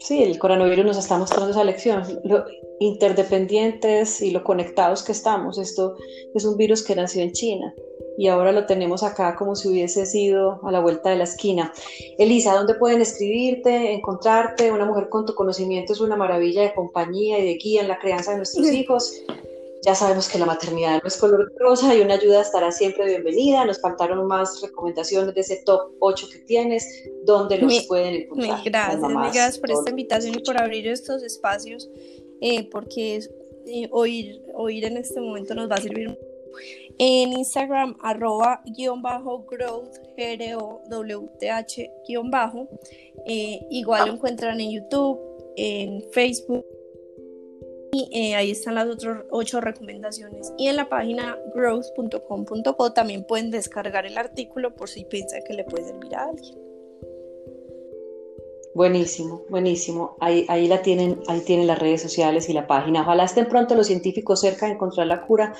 Sí, 0.00 0.22
el 0.22 0.38
coronavirus 0.38 0.84
nos 0.84 0.96
está 0.96 1.18
mostrando 1.18 1.50
esa 1.50 1.62
lección, 1.62 2.02
lo 2.24 2.44
interdependientes 2.80 4.22
y 4.22 4.30
lo 4.30 4.42
conectados 4.42 5.02
que 5.02 5.12
estamos. 5.12 5.58
Esto 5.58 5.96
es 6.34 6.44
un 6.44 6.56
virus 6.56 6.82
que 6.82 6.96
nació 6.96 7.22
en 7.22 7.32
China 7.32 7.74
y 8.16 8.28
ahora 8.28 8.52
lo 8.52 8.66
tenemos 8.66 9.02
acá 9.02 9.36
como 9.36 9.54
si 9.54 9.68
hubiese 9.68 10.06
sido 10.06 10.60
a 10.66 10.72
la 10.72 10.80
vuelta 10.80 11.10
de 11.10 11.16
la 11.16 11.24
esquina. 11.24 11.72
Elisa, 12.18 12.54
¿dónde 12.54 12.74
pueden 12.74 13.00
escribirte, 13.00 13.92
encontrarte? 13.92 14.72
Una 14.72 14.84
mujer 14.84 15.08
con 15.08 15.26
tu 15.26 15.34
conocimiento 15.34 15.92
es 15.92 16.00
una 16.00 16.16
maravilla 16.16 16.62
de 16.62 16.74
compañía 16.74 17.38
y 17.38 17.46
de 17.46 17.54
guía 17.54 17.82
en 17.82 17.88
la 17.88 17.98
crianza 17.98 18.32
de 18.32 18.38
nuestros 18.38 18.70
hijos. 18.72 19.22
Ya 19.82 19.94
sabemos 19.94 20.28
que 20.28 20.38
la 20.38 20.44
maternidad 20.44 21.00
no 21.02 21.08
es 21.08 21.16
color 21.16 21.52
rosa 21.58 21.94
y 21.94 22.02
una 22.02 22.14
ayuda 22.14 22.42
estará 22.42 22.70
siempre 22.70 23.06
bienvenida. 23.06 23.64
Nos 23.64 23.80
faltaron 23.80 24.26
más 24.26 24.60
recomendaciones 24.60 25.34
de 25.34 25.40
ese 25.40 25.62
top 25.64 25.92
8 26.00 26.26
que 26.30 26.38
tienes, 26.40 27.08
donde 27.24 27.58
los 27.58 27.86
pueden 27.86 28.22
encontrar. 28.22 28.60
Gracias, 28.62 29.00
gracias 29.00 29.58
por 29.58 29.70
esta 29.70 29.90
invitación 29.90 30.34
y 30.34 30.42
por 30.42 30.60
abrir 30.60 30.86
estos 30.86 31.22
espacios, 31.22 31.88
eh, 32.42 32.68
porque 32.70 33.20
eh, 33.66 33.88
oír, 33.90 34.42
oír 34.54 34.84
en 34.84 34.98
este 34.98 35.18
momento 35.18 35.54
nos 35.54 35.70
va 35.70 35.76
a 35.76 35.80
servir. 35.80 36.18
En 36.98 37.32
Instagram, 37.32 37.96
arroba 38.02 38.60
guion 38.66 39.00
bajo 39.00 39.46
growth, 39.46 39.96
g 40.14 40.54
o 40.58 40.82
w 40.90 41.28
t 41.38 41.48
h 41.48 41.90
guion 42.06 42.30
bajo. 42.30 42.68
Eh, 43.26 43.66
igual 43.70 44.08
lo 44.08 44.14
encuentran 44.14 44.60
en 44.60 44.72
YouTube, 44.72 45.18
en 45.56 46.04
Facebook 46.12 46.66
y 47.92 48.08
eh, 48.12 48.34
ahí 48.34 48.50
están 48.50 48.76
las 48.76 48.88
otras 48.88 49.24
ocho 49.30 49.60
recomendaciones. 49.60 50.52
Y 50.58 50.68
en 50.68 50.76
la 50.76 50.88
página 50.88 51.38
growth.com.co 51.54 52.92
también 52.92 53.24
pueden 53.24 53.50
descargar 53.50 54.06
el 54.06 54.16
artículo 54.16 54.74
por 54.74 54.88
si 54.88 55.04
piensan 55.04 55.42
que 55.44 55.54
le 55.54 55.64
puede 55.64 55.84
servir 55.84 56.14
a 56.14 56.24
alguien. 56.24 56.58
Buenísimo, 58.74 59.42
buenísimo. 59.50 60.16
Ahí, 60.20 60.46
ahí 60.48 60.68
la 60.68 60.80
tienen, 60.80 61.20
ahí 61.26 61.40
tienen 61.40 61.66
las 61.66 61.78
redes 61.78 62.02
sociales 62.02 62.48
y 62.48 62.52
la 62.52 62.68
página. 62.68 63.02
Ojalá 63.02 63.24
estén 63.24 63.48
pronto 63.48 63.74
los 63.74 63.88
científicos 63.88 64.40
cerca 64.40 64.66
de 64.66 64.72
encontrar 64.72 65.08
la 65.08 65.26
cura 65.26 65.54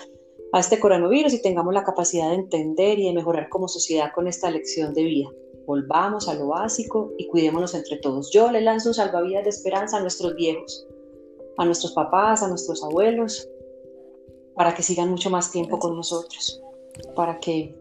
a 0.53 0.61
este 0.61 0.79
coronavirus 0.79 1.35
y 1.35 1.43
tengamos 1.43 1.75
la 1.75 1.85
capacidad 1.85 2.29
de 2.29 2.37
entender 2.37 2.99
y 2.99 3.07
de 3.07 3.13
mejorar 3.13 3.49
como 3.49 3.67
sociedad 3.67 4.13
con 4.15 4.29
esta 4.29 4.51
lección 4.51 4.95
de 4.95 5.05
vida. 5.05 5.29
Volvamos 5.67 6.29
a 6.29 6.35
lo 6.35 6.49
básico 6.49 7.13
y 7.19 7.27
cuidémonos 7.27 7.75
entre 7.75 7.99
todos. 7.99 8.31
Yo 8.33 8.51
le 8.51 8.61
lanzo 8.61 8.91
un 8.91 8.95
salvavidas 8.95 9.45
de 9.45 9.51
esperanza 9.51 9.97
a 9.97 10.01
nuestros 10.01 10.35
viejos 10.37 10.87
a 11.57 11.65
nuestros 11.65 11.93
papás, 11.93 12.43
a 12.43 12.49
nuestros 12.49 12.83
abuelos, 12.83 13.49
para 14.55 14.75
que 14.75 14.83
sigan 14.83 15.11
mucho 15.11 15.31
más 15.31 15.51
tiempo 15.51 15.79
con 15.79 15.97
nosotros, 15.97 16.61
para 17.15 17.41
que, 17.41 17.75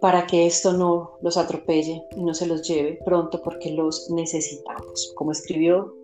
para 0.00 0.26
que 0.26 0.46
esto 0.46 0.72
no 0.72 1.18
los 1.22 1.36
atropelle 1.36 2.04
y 2.16 2.22
no 2.22 2.34
se 2.34 2.46
los 2.46 2.66
lleve 2.66 2.98
pronto 3.04 3.40
porque 3.42 3.70
los 3.70 4.10
necesitamos. 4.10 5.12
Como 5.14 5.32
escribió 5.32 5.94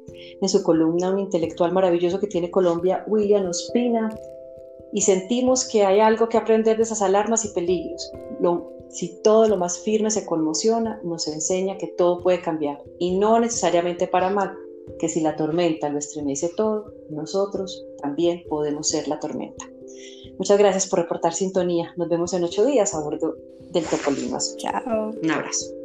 en 0.40 0.48
su 0.48 0.62
columna 0.62 1.10
un 1.10 1.18
intelectual 1.18 1.72
maravilloso 1.72 2.20
que 2.20 2.28
tiene 2.28 2.50
Colombia, 2.50 3.04
William 3.08 3.46
Ospina, 3.46 4.14
y 4.92 5.02
sentimos 5.02 5.66
que 5.66 5.84
hay 5.84 6.00
algo 6.00 6.28
que 6.28 6.38
aprender 6.38 6.76
de 6.76 6.84
esas 6.84 7.02
alarmas 7.02 7.44
y 7.44 7.48
peligros. 7.48 8.10
si 8.88 9.20
todo 9.22 9.46
lo 9.48 9.58
más 9.58 9.80
firme 9.80 10.10
se 10.10 10.24
conmociona, 10.24 10.98
nos 11.04 11.28
enseña 11.28 11.76
que 11.76 11.88
todo 11.88 12.22
puede 12.22 12.40
cambiar 12.40 12.82
y 12.98 13.18
no 13.18 13.38
necesariamente 13.38 14.08
para 14.08 14.30
mal, 14.30 14.56
que 14.98 15.08
si 15.08 15.20
la 15.20 15.36
tormenta 15.36 15.88
lo 15.88 15.98
estremece 15.98 16.50
todo, 16.56 16.92
nosotros 17.10 17.84
también 18.00 18.44
podemos 18.48 18.88
ser 18.88 19.08
la 19.08 19.18
tormenta. 19.18 19.66
Muchas 20.38 20.58
gracias 20.58 20.86
por 20.86 21.00
reportar 21.00 21.34
sintonía. 21.34 21.92
Nos 21.96 22.08
vemos 22.08 22.32
en 22.32 22.44
ocho 22.44 22.64
días 22.64 22.94
a 22.94 23.00
bordo 23.00 23.36
del 23.72 23.84
Topolino 23.84 24.38
Chao. 24.56 25.12
Un 25.20 25.30
abrazo. 25.30 25.77